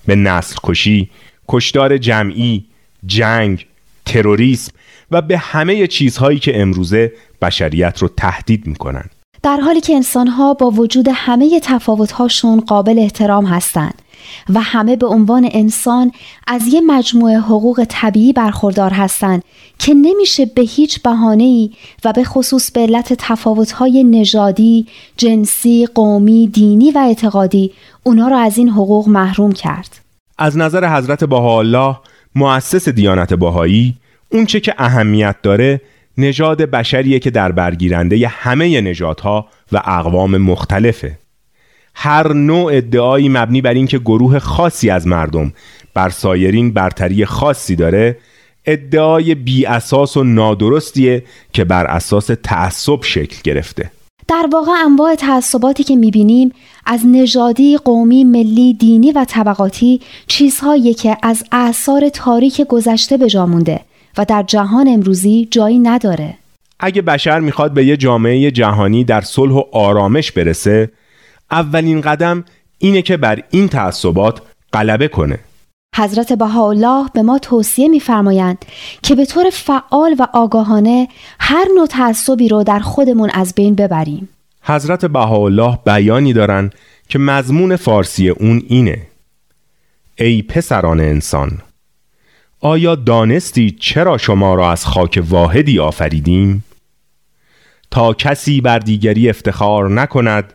به 0.06 0.16
نسل 0.16 0.56
کشی، 0.62 1.10
کشدار 1.48 1.98
جمعی، 1.98 2.64
جنگ، 3.06 3.66
تروریسم 4.06 4.72
و 5.10 5.22
به 5.22 5.38
همه 5.38 5.86
چیزهایی 5.86 6.38
که 6.38 6.60
امروزه 6.60 7.12
بشریت 7.42 8.02
رو 8.02 8.08
تهدید 8.16 8.66
می‌کنن. 8.66 9.04
در 9.42 9.56
حالی 9.56 9.80
که 9.80 9.94
انسانها 9.94 10.54
با 10.54 10.70
وجود 10.70 11.08
همه 11.14 11.60
تفاوتهاشون 11.60 12.60
قابل 12.60 12.98
احترام 12.98 13.44
هستند 13.44 14.02
و 14.48 14.60
همه 14.60 14.96
به 14.96 15.06
عنوان 15.06 15.48
انسان 15.52 16.12
از 16.46 16.66
یه 16.66 16.80
مجموعه 16.80 17.38
حقوق 17.38 17.86
طبیعی 17.88 18.32
برخوردار 18.32 18.90
هستند 18.90 19.42
که 19.78 19.94
نمیشه 19.94 20.46
به 20.46 20.62
هیچ 20.62 21.02
بهانه‌ای 21.02 21.70
و 22.04 22.12
به 22.12 22.24
خصوص 22.24 22.70
به 22.70 22.80
علت 22.80 23.12
تفاوت‌های 23.12 24.04
نژادی، 24.04 24.86
جنسی، 25.16 25.86
قومی، 25.94 26.46
دینی 26.46 26.90
و 26.90 26.98
اعتقادی 26.98 27.72
اونا 28.02 28.28
رو 28.28 28.36
از 28.36 28.58
این 28.58 28.68
حقوق 28.68 29.08
محروم 29.08 29.52
کرد. 29.52 30.00
از 30.38 30.56
نظر 30.56 30.96
حضرت 30.96 31.24
بهاءالله 31.24 31.96
مؤسس 32.34 32.88
دیانت 32.88 33.34
بهایی 33.34 33.94
اون 34.32 34.46
چه 34.46 34.60
که 34.60 34.74
اهمیت 34.78 35.36
داره 35.42 35.80
نژاد 36.18 36.62
بشریه 36.62 37.18
که 37.18 37.30
در 37.30 37.52
برگیرنده 37.52 38.28
همه 38.28 38.80
نژادها 38.80 39.46
و 39.72 39.82
اقوام 39.84 40.36
مختلفه. 40.36 41.18
هر 41.94 42.32
نوع 42.32 42.72
ادعایی 42.74 43.28
مبنی 43.28 43.60
بر 43.60 43.74
اینکه 43.74 43.98
گروه 43.98 44.38
خاصی 44.38 44.90
از 44.90 45.06
مردم 45.06 45.52
بر 45.94 46.08
سایرین 46.08 46.72
برتری 46.72 47.24
خاصی 47.24 47.76
داره 47.76 48.18
ادعای 48.66 49.34
بی 49.34 49.66
اساس 49.66 50.16
و 50.16 50.24
نادرستیه 50.24 51.24
که 51.52 51.64
بر 51.64 51.86
اساس 51.86 52.30
تعصب 52.42 53.02
شکل 53.02 53.36
گرفته. 53.44 53.90
در 54.28 54.48
واقع 54.52 54.72
انواع 54.84 55.14
تعصباتی 55.14 55.84
که 55.84 55.96
می‌بینیم 55.96 56.52
از 56.86 57.00
نژادی، 57.06 57.76
قومی، 57.84 58.24
ملی، 58.24 58.74
دینی 58.74 59.12
و 59.12 59.24
طبقاتی 59.28 60.00
چیزهایی 60.26 60.94
که 60.94 61.16
از 61.22 61.44
اعثار 61.52 62.08
تاریک 62.08 62.60
گذشته 62.60 63.16
به 63.16 63.26
جا 63.26 63.46
مونده. 63.46 63.80
و 64.18 64.24
در 64.24 64.42
جهان 64.42 64.88
امروزی 64.88 65.48
جایی 65.50 65.78
نداره. 65.78 66.34
اگه 66.80 67.02
بشر 67.02 67.40
می‌خواد 67.40 67.72
به 67.72 67.86
یه 67.86 67.96
جامعه 67.96 68.50
جهانی 68.50 69.04
در 69.04 69.20
صلح 69.20 69.52
و 69.52 69.62
آرامش 69.72 70.32
برسه 70.32 70.90
اولین 71.50 72.00
قدم 72.00 72.44
اینه 72.78 73.02
که 73.02 73.16
بر 73.16 73.42
این 73.50 73.68
تعصبات 73.68 74.42
غلبه 74.72 75.08
کنه. 75.08 75.38
حضرت 75.96 76.32
بهاءالله 76.32 77.08
به 77.14 77.22
ما 77.22 77.38
توصیه 77.38 77.88
میفرمایند 77.88 78.64
که 79.02 79.14
به 79.14 79.26
طور 79.26 79.50
فعال 79.50 80.16
و 80.18 80.26
آگاهانه 80.32 81.08
هر 81.40 81.66
نوع 81.76 81.86
تعصبی 81.86 82.48
رو 82.48 82.64
در 82.64 82.78
خودمون 82.78 83.30
از 83.30 83.54
بین 83.54 83.74
ببریم. 83.74 84.28
حضرت 84.62 85.04
بهاءالله 85.04 85.78
بیانی 85.86 86.32
دارن 86.32 86.70
که 87.08 87.18
مضمون 87.18 87.76
فارسی 87.76 88.28
اون 88.28 88.62
اینه. 88.68 89.06
ای 90.18 90.42
پسران 90.42 91.00
انسان 91.00 91.58
آیا 92.64 92.94
دانستی 92.94 93.70
چرا 93.70 94.18
شما 94.18 94.54
را 94.54 94.72
از 94.72 94.86
خاک 94.86 95.22
واحدی 95.28 95.78
آفریدیم؟ 95.78 96.64
تا 97.90 98.14
کسی 98.14 98.60
بر 98.60 98.78
دیگری 98.78 99.30
افتخار 99.30 99.90
نکند 99.90 100.52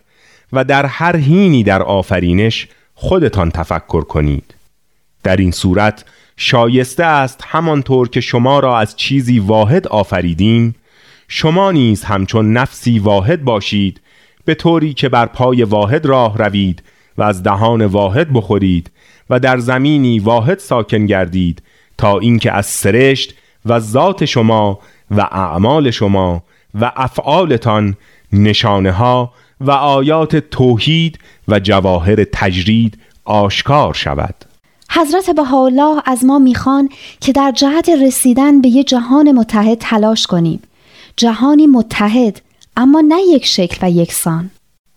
و 0.53 0.63
در 0.63 0.85
هر 0.85 1.15
هینی 1.15 1.63
در 1.63 1.81
آفرینش 1.81 2.67
خودتان 2.93 3.51
تفکر 3.51 4.01
کنید 4.01 4.53
در 5.23 5.35
این 5.35 5.51
صورت 5.51 6.05
شایسته 6.37 7.03
است 7.03 7.43
همانطور 7.47 8.09
که 8.09 8.21
شما 8.21 8.59
را 8.59 8.79
از 8.79 8.95
چیزی 8.95 9.39
واحد 9.39 9.87
آفریدیم 9.87 10.75
شما 11.27 11.71
نیز 11.71 12.03
همچون 12.03 12.53
نفسی 12.53 12.99
واحد 12.99 13.43
باشید 13.43 14.01
به 14.45 14.55
طوری 14.55 14.93
که 14.93 15.09
بر 15.09 15.25
پای 15.25 15.63
واحد 15.63 16.05
راه 16.05 16.37
روید 16.37 16.83
و 17.17 17.23
از 17.23 17.43
دهان 17.43 17.85
واحد 17.85 18.33
بخورید 18.33 18.91
و 19.29 19.39
در 19.39 19.57
زمینی 19.57 20.19
واحد 20.19 20.59
ساکن 20.59 21.05
گردید 21.05 21.61
تا 21.97 22.19
اینکه 22.19 22.51
از 22.51 22.65
سرشت 22.65 23.33
و 23.65 23.79
ذات 23.79 24.25
شما 24.25 24.79
و 25.11 25.21
اعمال 25.21 25.91
شما 25.91 26.43
و 26.81 26.91
افعالتان 26.95 27.95
نشانه 28.33 28.91
ها 28.91 29.33
و 29.61 29.71
آیات 29.71 30.35
توحید 30.35 31.19
و 31.47 31.59
جواهر 31.59 32.23
تجرید 32.23 32.97
آشکار 33.25 33.93
شود. 33.93 34.35
حضرت 34.89 35.29
بهاءالله 35.29 36.01
از 36.05 36.25
ما 36.25 36.39
می‌خوان 36.39 36.89
که 37.19 37.31
در 37.31 37.51
جهت 37.51 37.89
رسیدن 37.89 38.61
به 38.61 38.67
یه 38.69 38.83
جهان 38.83 39.31
متحد 39.31 39.77
تلاش 39.77 40.27
کنیم. 40.27 40.59
جهانی 41.17 41.67
متحد 41.67 42.41
اما 42.77 43.01
نه 43.07 43.21
یک 43.33 43.45
شکل 43.45 43.87
و 43.87 43.91
یکسان 43.91 44.49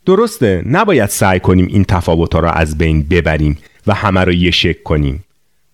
درسته 0.07 0.63
نباید 0.67 1.09
سعی 1.09 1.41
کنیم 1.41 1.67
این 1.67 1.85
تفاوتها 1.85 2.41
را 2.41 2.51
از 2.53 2.79
بین 2.79 3.03
ببریم 3.03 3.59
و 3.87 3.95
همه 3.95 4.25
را 4.25 4.33
یه 4.33 4.51
شکل 4.51 4.83
کنیم. 4.83 5.25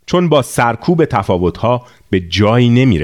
چون 0.07 0.29
با 0.29 0.43
سرکوب 0.43 1.05
تفاوتها 1.05 1.87
به 2.11 2.21
جایی 2.21 2.69
نمی 2.69 2.99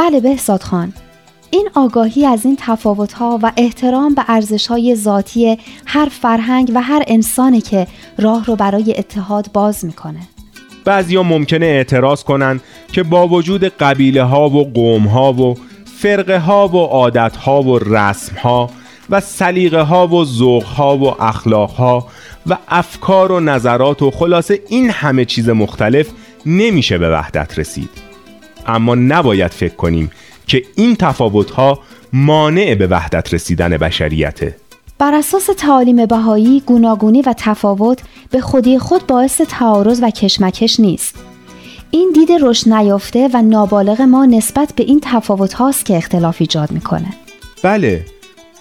بله 0.00 0.20
بهزاد 0.20 0.62
خان. 0.62 0.92
این 1.50 1.68
آگاهی 1.74 2.26
از 2.26 2.44
این 2.44 2.56
تفاوت‌ها 2.60 3.38
و 3.42 3.52
احترام 3.56 4.14
به 4.14 4.22
ارزش‌های 4.28 4.94
ذاتی 4.94 5.58
هر 5.86 6.08
فرهنگ 6.22 6.72
و 6.74 6.82
هر 6.82 7.02
انسانی 7.06 7.60
که 7.60 7.86
راه 8.18 8.44
رو 8.44 8.56
برای 8.56 8.94
اتحاد 8.98 9.52
باز 9.52 9.84
می‌کنه. 9.84 10.20
بعضیا 10.84 11.22
ممکنه 11.22 11.66
اعتراض 11.66 12.24
کنن 12.24 12.60
که 12.92 13.02
با 13.02 13.28
وجود 13.28 13.64
قبیله 13.64 14.22
ها 14.22 14.50
و 14.50 14.72
قوم 14.72 15.06
ها 15.06 15.32
و 15.32 15.56
فرقه 15.84 16.38
ها 16.38 16.68
و 16.68 16.76
عادت 16.76 17.36
ها 17.36 17.62
و 17.62 17.78
رسم 17.78 18.36
ها 18.36 18.70
و 19.10 19.20
سلیقه 19.20 19.80
ها 19.80 20.08
و 20.08 20.24
ذوق 20.24 20.64
ها 20.64 20.96
و 20.96 21.22
اخلاق 21.22 21.70
ها 21.70 22.06
و 22.46 22.56
افکار 22.68 23.32
و 23.32 23.40
نظرات 23.40 24.02
و 24.02 24.10
خلاصه 24.10 24.60
این 24.68 24.90
همه 24.90 25.24
چیز 25.24 25.48
مختلف 25.48 26.08
نمیشه 26.46 26.98
به 26.98 27.10
وحدت 27.10 27.58
رسید. 27.58 28.09
اما 28.66 28.94
نباید 28.94 29.50
فکر 29.50 29.74
کنیم 29.74 30.10
که 30.46 30.62
این 30.76 30.96
تفاوتها 30.96 31.78
مانع 32.12 32.74
به 32.74 32.86
وحدت 32.86 33.34
رسیدن 33.34 33.76
بشریته. 33.76 34.56
بر 34.98 35.14
اساس 35.14 35.50
تعالیم 35.58 36.06
بهایی 36.06 36.62
گوناگونی 36.66 37.22
و 37.22 37.34
تفاوت 37.36 38.00
به 38.30 38.40
خودی 38.40 38.78
خود 38.78 39.06
باعث 39.06 39.40
تعارض 39.40 40.00
و 40.02 40.10
کشمکش 40.10 40.80
نیست. 40.80 41.14
این 41.90 42.12
دید 42.14 42.28
رشد 42.42 42.72
نیافته 42.72 43.28
و 43.34 43.42
نابالغ 43.42 44.00
ما 44.00 44.26
نسبت 44.26 44.72
به 44.76 44.82
این 44.82 45.00
تفاوت 45.02 45.52
هاست 45.52 45.84
که 45.84 45.96
اختلاف 45.96 46.36
ایجاد 46.40 46.70
می‌کنه. 46.70 47.14
بله 47.62 48.04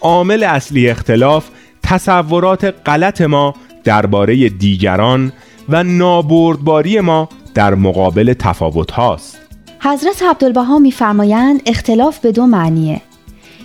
عامل 0.02 0.44
اصلی 0.44 0.90
اختلاف 0.90 1.50
تصورات 1.84 2.76
غلط 2.86 3.22
ما 3.22 3.56
درباره 3.84 4.50
دیگران 4.50 5.32
و 5.70 5.84
نابردباری 5.84 7.00
ما 7.00 7.30
در 7.54 7.76
مقابل 7.76 8.34
تفاوت 8.34 8.92
هاست. 8.92 9.38
حضرت 9.82 10.24
عبدالبها 10.24 10.80
میفرمایند 10.80 11.62
اختلاف 11.66 12.20
به 12.20 12.32
دو 12.32 12.46
معنیه. 12.46 13.02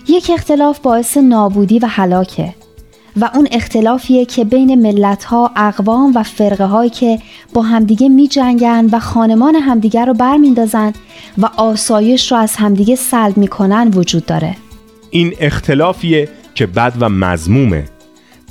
یک 0.07 0.31
اختلاف 0.33 0.79
باعث 0.79 1.17
نابودی 1.17 1.79
و 1.79 1.87
هلاکه 1.87 2.55
و 3.15 3.29
اون 3.33 3.47
اختلافیه 3.51 4.25
که 4.25 4.45
بین 4.45 4.81
ملت 4.81 5.23
ها، 5.23 5.51
اقوام 5.55 6.11
و 6.15 6.23
فرقه 6.23 6.65
هایی 6.65 6.89
که 6.89 7.19
با 7.53 7.61
همدیگه 7.61 8.09
می 8.09 8.27
جنگن 8.27 8.89
و 8.91 8.99
خانمان 8.99 9.55
همدیگه 9.55 10.05
رو 10.05 10.13
برمیندازن 10.13 10.93
و 11.37 11.49
آسایش 11.57 12.31
رو 12.31 12.37
از 12.37 12.55
همدیگه 12.55 12.95
سلب 12.95 13.37
می‌کنن 13.37 13.87
وجود 13.87 14.25
داره. 14.25 14.55
این 15.09 15.33
اختلافیه 15.39 16.29
که 16.55 16.65
بد 16.65 16.93
و 16.99 17.09
مزمومه 17.09 17.85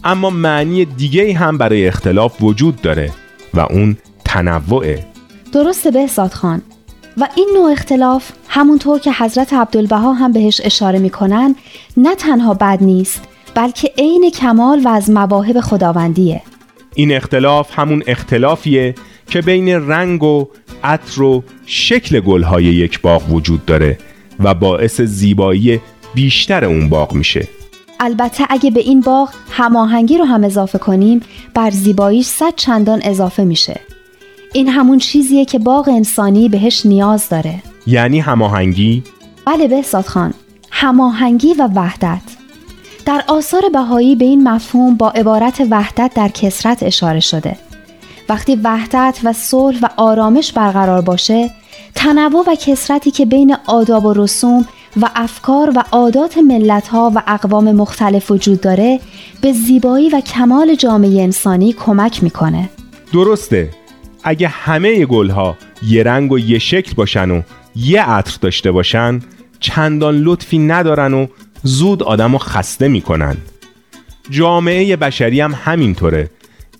اما 0.04 0.30
معنی 0.30 0.84
دیگه 0.84 1.34
هم 1.34 1.58
برای 1.58 1.88
اختلاف 1.88 2.42
وجود 2.42 2.80
داره 2.82 3.10
و 3.54 3.60
اون 3.60 3.96
تنوعه. 4.24 5.06
درسته 5.52 5.90
بهزاد 5.90 6.32
خان. 6.32 6.62
و 7.16 7.28
این 7.36 7.50
نوع 7.54 7.72
اختلاف 7.72 8.30
همونطور 8.48 8.98
که 8.98 9.12
حضرت 9.12 9.52
عبدالبها 9.52 10.12
هم 10.12 10.32
بهش 10.32 10.60
اشاره 10.64 10.98
می‌کنن 10.98 11.56
نه 11.96 12.14
تنها 12.14 12.54
بد 12.54 12.78
نیست 12.80 13.22
بلکه 13.54 13.92
عین 13.98 14.30
کمال 14.30 14.80
و 14.84 14.88
از 14.88 15.10
مواهب 15.10 15.60
خداوندیه. 15.60 16.42
این 16.94 17.12
اختلاف 17.12 17.78
همون 17.78 18.02
اختلافیه 18.06 18.94
که 19.26 19.40
بین 19.40 19.68
رنگ 19.68 20.22
و 20.22 20.48
عطر 20.84 21.22
و 21.22 21.44
شکل 21.66 22.20
گلهای 22.20 22.64
یک 22.64 23.00
باغ 23.00 23.32
وجود 23.32 23.66
داره 23.66 23.98
و 24.40 24.54
باعث 24.54 25.00
زیبایی 25.00 25.80
بیشتر 26.14 26.64
اون 26.64 26.88
باغ 26.88 27.12
میشه. 27.12 27.48
البته 28.00 28.44
اگه 28.48 28.70
به 28.70 28.80
این 28.80 29.00
باغ 29.00 29.30
هماهنگی 29.50 30.18
رو 30.18 30.24
هم 30.24 30.44
اضافه 30.44 30.78
کنیم 30.78 31.20
بر 31.54 31.70
زیباییش 31.70 32.26
صد 32.26 32.54
چندان 32.56 33.00
اضافه 33.04 33.44
میشه. 33.44 33.80
این 34.56 34.68
همون 34.68 34.98
چیزیه 34.98 35.44
که 35.44 35.58
باغ 35.58 35.88
انسانی 35.88 36.48
بهش 36.48 36.86
نیاز 36.86 37.28
داره. 37.28 37.62
یعنی 37.86 38.20
هماهنگی؟ 38.20 39.02
بله 39.46 39.68
بهزاد 39.68 40.04
خان 40.04 40.34
هماهنگی 40.70 41.54
و 41.54 41.68
وحدت. 41.74 42.22
در 43.06 43.24
آثار 43.28 43.62
بهایی 43.72 44.16
به 44.16 44.24
این 44.24 44.48
مفهوم 44.48 44.96
با 44.96 45.10
عبارت 45.10 45.62
وحدت 45.70 46.10
در 46.14 46.28
کسرت 46.28 46.82
اشاره 46.82 47.20
شده. 47.20 47.56
وقتی 48.28 48.56
وحدت 48.64 49.18
و 49.24 49.32
صلح 49.32 49.78
و 49.82 49.88
آرامش 49.96 50.52
برقرار 50.52 51.00
باشه 51.00 51.50
تنوع 51.94 52.44
و 52.46 52.54
کسرتی 52.54 53.10
که 53.10 53.26
بین 53.26 53.56
آداب 53.66 54.04
و 54.04 54.12
رسوم 54.12 54.66
و 55.00 55.10
افکار 55.14 55.72
و 55.76 55.84
عادات 55.92 56.38
ملت 56.38 56.88
ها 56.88 57.12
و 57.14 57.22
اقوام 57.26 57.72
مختلف 57.72 58.30
وجود 58.30 58.60
داره 58.60 59.00
به 59.40 59.52
زیبایی 59.52 60.08
و 60.08 60.20
کمال 60.20 60.74
جامعه 60.74 61.22
انسانی 61.22 61.72
کمک 61.72 62.22
می‌کنه. 62.22 62.70
درسته. 63.12 63.83
اگه 64.24 64.48
همه 64.48 65.06
گلها 65.06 65.56
یه 65.82 66.02
رنگ 66.02 66.32
و 66.32 66.38
یه 66.38 66.58
شکل 66.58 66.92
باشن 66.94 67.30
و 67.30 67.42
یه 67.76 68.02
عطر 68.02 68.38
داشته 68.40 68.70
باشن 68.70 69.20
چندان 69.60 70.18
لطفی 70.18 70.58
ندارن 70.58 71.14
و 71.14 71.26
زود 71.62 72.02
آدم 72.02 72.32
رو 72.32 72.38
خسته 72.38 72.88
می‌کنن. 72.88 73.36
جامعه 74.30 74.96
بشری 74.96 75.40
هم 75.40 75.54
همینطوره. 75.64 76.30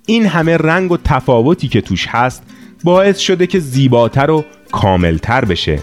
این 0.07 0.27
همه 0.27 0.57
رنگ 0.57 0.93
و 0.93 0.97
تفاوتی 1.05 1.69
که 1.69 1.81
توش 1.81 2.07
هست 2.09 2.43
باعث 2.85 3.19
شده 3.19 3.47
که 3.47 3.59
زیباتر 3.59 4.31
و 4.31 4.45
کاملتر 4.73 5.45
بشه. 5.45 5.79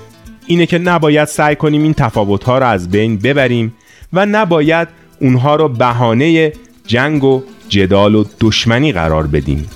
اینه 0.45 0.65
که 0.65 0.77
نباید 0.77 1.27
سعی 1.27 1.55
کنیم 1.55 1.83
این 1.83 1.93
تفاوتها 1.93 2.57
رو 2.57 2.65
از 2.65 2.89
بین 2.89 3.17
ببریم 3.17 3.73
و 4.13 4.25
نباید 4.25 4.87
اونها 5.19 5.55
رو 5.55 5.69
بهانه 5.69 6.53
جنگ 6.87 7.23
و 7.23 7.43
جدال 7.69 8.15
و 8.15 8.23
دشمنی 8.39 8.91
قرار 8.91 9.27
بدیم. 9.27 9.67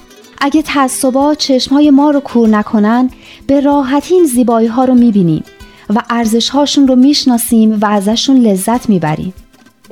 اگه 0.42 0.62
تعصبات 0.62 1.38
چشمهای 1.38 1.92
ما 1.92 2.12
رو 2.12 2.20
کور 2.20 2.50
نکنن 2.50 3.10
به 3.48 3.62
راحتی 3.62 4.14
این 4.14 4.26
زیبایی 4.26 4.68
ها 4.68 4.86
رو 4.86 4.96
می‌بینیم 4.96 5.44
و 5.90 6.02
ارزش 6.10 6.50
هاشون 6.50 6.88
رو 6.88 6.96
می‌شناسیم 6.96 7.80
و 7.82 7.86
ازشون 7.86 8.38
لذت 8.38 8.90
می‌بریم. 8.90 9.34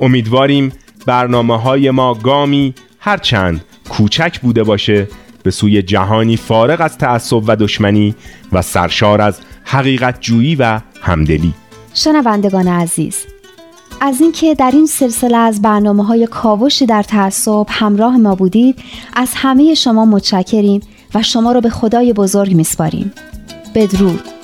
امیدواریم 0.00 0.72
برنامه 1.06 1.60
های 1.60 1.90
ما 1.90 2.14
گامی 2.14 2.74
هرچند 2.98 3.64
کوچک 3.88 4.40
بوده 4.40 4.62
باشه 4.62 5.08
به 5.42 5.50
سوی 5.50 5.82
جهانی 5.82 6.36
فارغ 6.36 6.80
از 6.80 6.98
تعصب 6.98 7.42
و 7.46 7.56
دشمنی 7.56 8.14
و 8.52 8.62
سرشار 8.62 9.20
از 9.20 9.40
حقیقت 9.64 10.20
جویی 10.20 10.54
و 10.54 10.80
همدلی. 11.00 11.54
شنوندگان 11.94 12.68
عزیز 12.68 13.26
از 14.06 14.20
اینکه 14.20 14.54
در 14.54 14.70
این 14.70 14.86
سلسله 14.86 15.36
از 15.36 15.62
برنامه 15.62 16.04
های 16.04 16.26
کاوشی 16.26 16.86
در 16.86 17.02
تعصب 17.02 17.66
همراه 17.68 18.16
ما 18.16 18.34
بودید 18.34 18.78
از 19.14 19.30
همه 19.34 19.74
شما 19.74 20.04
متشکریم 20.04 20.80
و 21.14 21.22
شما 21.22 21.52
را 21.52 21.60
به 21.60 21.70
خدای 21.70 22.12
بزرگ 22.12 22.54
میسپاریم. 22.54 23.12
بدرود. 23.74 24.43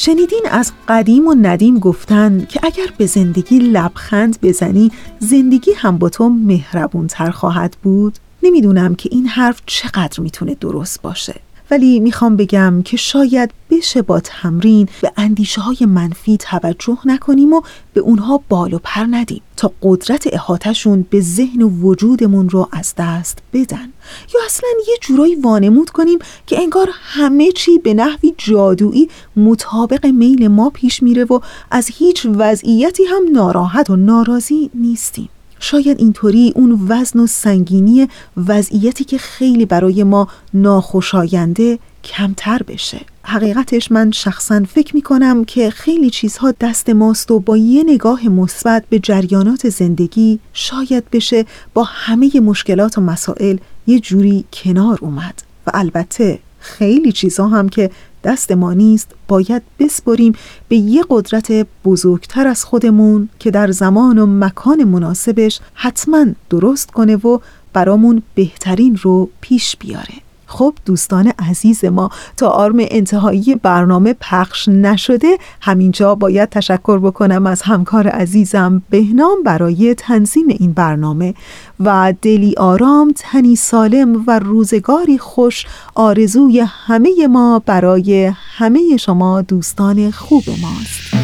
شنیدین 0.00 0.42
از 0.50 0.72
قدیم 0.88 1.28
و 1.28 1.34
ندیم 1.42 1.78
گفتن 1.78 2.46
که 2.48 2.60
اگر 2.62 2.86
به 2.98 3.06
زندگی 3.06 3.58
لبخند 3.58 4.38
بزنی 4.42 4.92
زندگی 5.18 5.72
هم 5.72 5.98
با 5.98 6.08
تو 6.08 6.28
مهربونتر 6.28 7.30
خواهد 7.30 7.76
بود؟ 7.82 8.18
نمی‌دونم 8.42 8.94
که 8.94 9.08
این 9.12 9.26
حرف 9.26 9.62
چقدر 9.66 10.20
می‌تونه 10.20 10.54
درست 10.54 11.02
باشه. 11.02 11.34
ولی 11.70 12.00
می‌خوام 12.00 12.36
بگم 12.36 12.82
که 12.84 12.96
شاید 12.96 13.50
بشه 13.70 14.02
با 14.02 14.20
تمرین 14.20 14.88
به 15.02 15.12
اندیشه 15.16 15.60
های 15.60 15.76
منفی 15.80 16.36
توجه 16.36 16.98
نکنیم 17.04 17.52
و 17.52 17.60
به 17.92 18.00
اونها 18.00 18.40
بال 18.48 18.74
و 18.74 18.78
پر 18.82 19.06
ندیم 19.10 19.42
تا 19.56 19.72
قدرت 19.82 20.28
احاتشون 20.32 21.06
به 21.10 21.20
ذهن 21.20 21.62
و 21.62 21.68
وجودمون 21.68 22.48
رو 22.48 22.68
از 22.72 22.94
دست 22.98 23.38
بدن. 23.52 23.92
یا 24.34 24.40
اصلا 24.46 24.68
یه 24.88 24.94
جورایی 25.00 25.34
وانمود 25.34 25.90
کنیم 25.90 26.18
که 26.46 26.60
انگار 26.60 26.88
همه 26.94 27.52
چی 27.52 27.78
به 27.78 27.94
نحوی 27.94 28.34
جادویی 28.38 29.08
مطابق 29.36 30.06
میل 30.06 30.48
ما 30.48 30.70
پیش 30.70 31.02
میره 31.02 31.24
و 31.24 31.40
از 31.70 31.88
هیچ 31.94 32.26
وضعیتی 32.26 33.04
هم 33.04 33.22
ناراحت 33.32 33.90
و 33.90 33.96
ناراضی 33.96 34.70
نیستیم. 34.74 35.28
شاید 35.60 36.00
اینطوری 36.00 36.52
اون 36.56 36.86
وزن 36.88 37.20
و 37.20 37.26
سنگینی 37.26 38.08
وضعیتی 38.36 39.04
که 39.04 39.18
خیلی 39.18 39.66
برای 39.66 40.04
ما 40.04 40.28
ناخوشاینده 40.54 41.78
کمتر 42.08 42.62
بشه. 42.62 43.00
حقیقتش 43.22 43.92
من 43.92 44.10
شخصا 44.10 44.62
فکر 44.74 44.96
می 44.96 45.02
کنم 45.02 45.44
که 45.44 45.70
خیلی 45.70 46.10
چیزها 46.10 46.54
دست 46.60 46.90
ماست 46.90 47.30
و 47.30 47.40
با 47.40 47.56
یه 47.56 47.82
نگاه 47.82 48.28
مثبت 48.28 48.84
به 48.90 48.98
جریانات 48.98 49.68
زندگی 49.68 50.38
شاید 50.52 51.10
بشه 51.10 51.44
با 51.74 51.84
همه 51.84 52.40
مشکلات 52.40 52.98
و 52.98 53.00
مسائل 53.00 53.56
یه 53.86 54.00
جوری 54.00 54.44
کنار 54.52 54.98
اومد. 55.02 55.42
و 55.66 55.70
البته 55.74 56.38
خیلی 56.58 57.12
چیزها 57.12 57.48
هم 57.48 57.68
که 57.68 57.90
دست 58.24 58.52
ما 58.52 58.72
نیست 58.72 59.14
باید 59.28 59.62
بسپریم 59.78 60.32
به 60.68 60.76
یه 60.76 61.04
قدرت 61.10 61.66
بزرگتر 61.84 62.46
از 62.46 62.64
خودمون 62.64 63.28
که 63.38 63.50
در 63.50 63.70
زمان 63.70 64.18
و 64.18 64.26
مکان 64.26 64.84
مناسبش 64.84 65.60
حتما 65.74 66.26
درست 66.50 66.90
کنه 66.90 67.16
و 67.16 67.38
برامون 67.72 68.22
بهترین 68.34 68.98
رو 69.02 69.30
پیش 69.40 69.76
بیاره. 69.76 70.27
خب 70.48 70.74
دوستان 70.86 71.32
عزیز 71.38 71.84
ما 71.84 72.10
تا 72.36 72.48
آرم 72.48 72.76
انتهایی 72.78 73.54
برنامه 73.54 74.14
پخش 74.20 74.68
نشده 74.68 75.38
همینجا 75.60 76.14
باید 76.14 76.48
تشکر 76.48 76.98
بکنم 76.98 77.46
از 77.46 77.62
همکار 77.62 78.08
عزیزم 78.08 78.82
بهنام 78.90 79.42
برای 79.44 79.94
تنظیم 79.94 80.44
این 80.48 80.72
برنامه 80.72 81.34
و 81.80 82.14
دلی 82.22 82.54
آرام 82.56 83.12
تنی 83.16 83.56
سالم 83.56 84.24
و 84.26 84.38
روزگاری 84.38 85.18
خوش 85.18 85.66
آرزوی 85.94 86.60
همه 86.60 87.26
ما 87.26 87.62
برای 87.66 88.32
همه 88.56 88.96
شما 88.96 89.42
دوستان 89.42 90.10
خوب 90.10 90.44
ماست. 90.62 91.14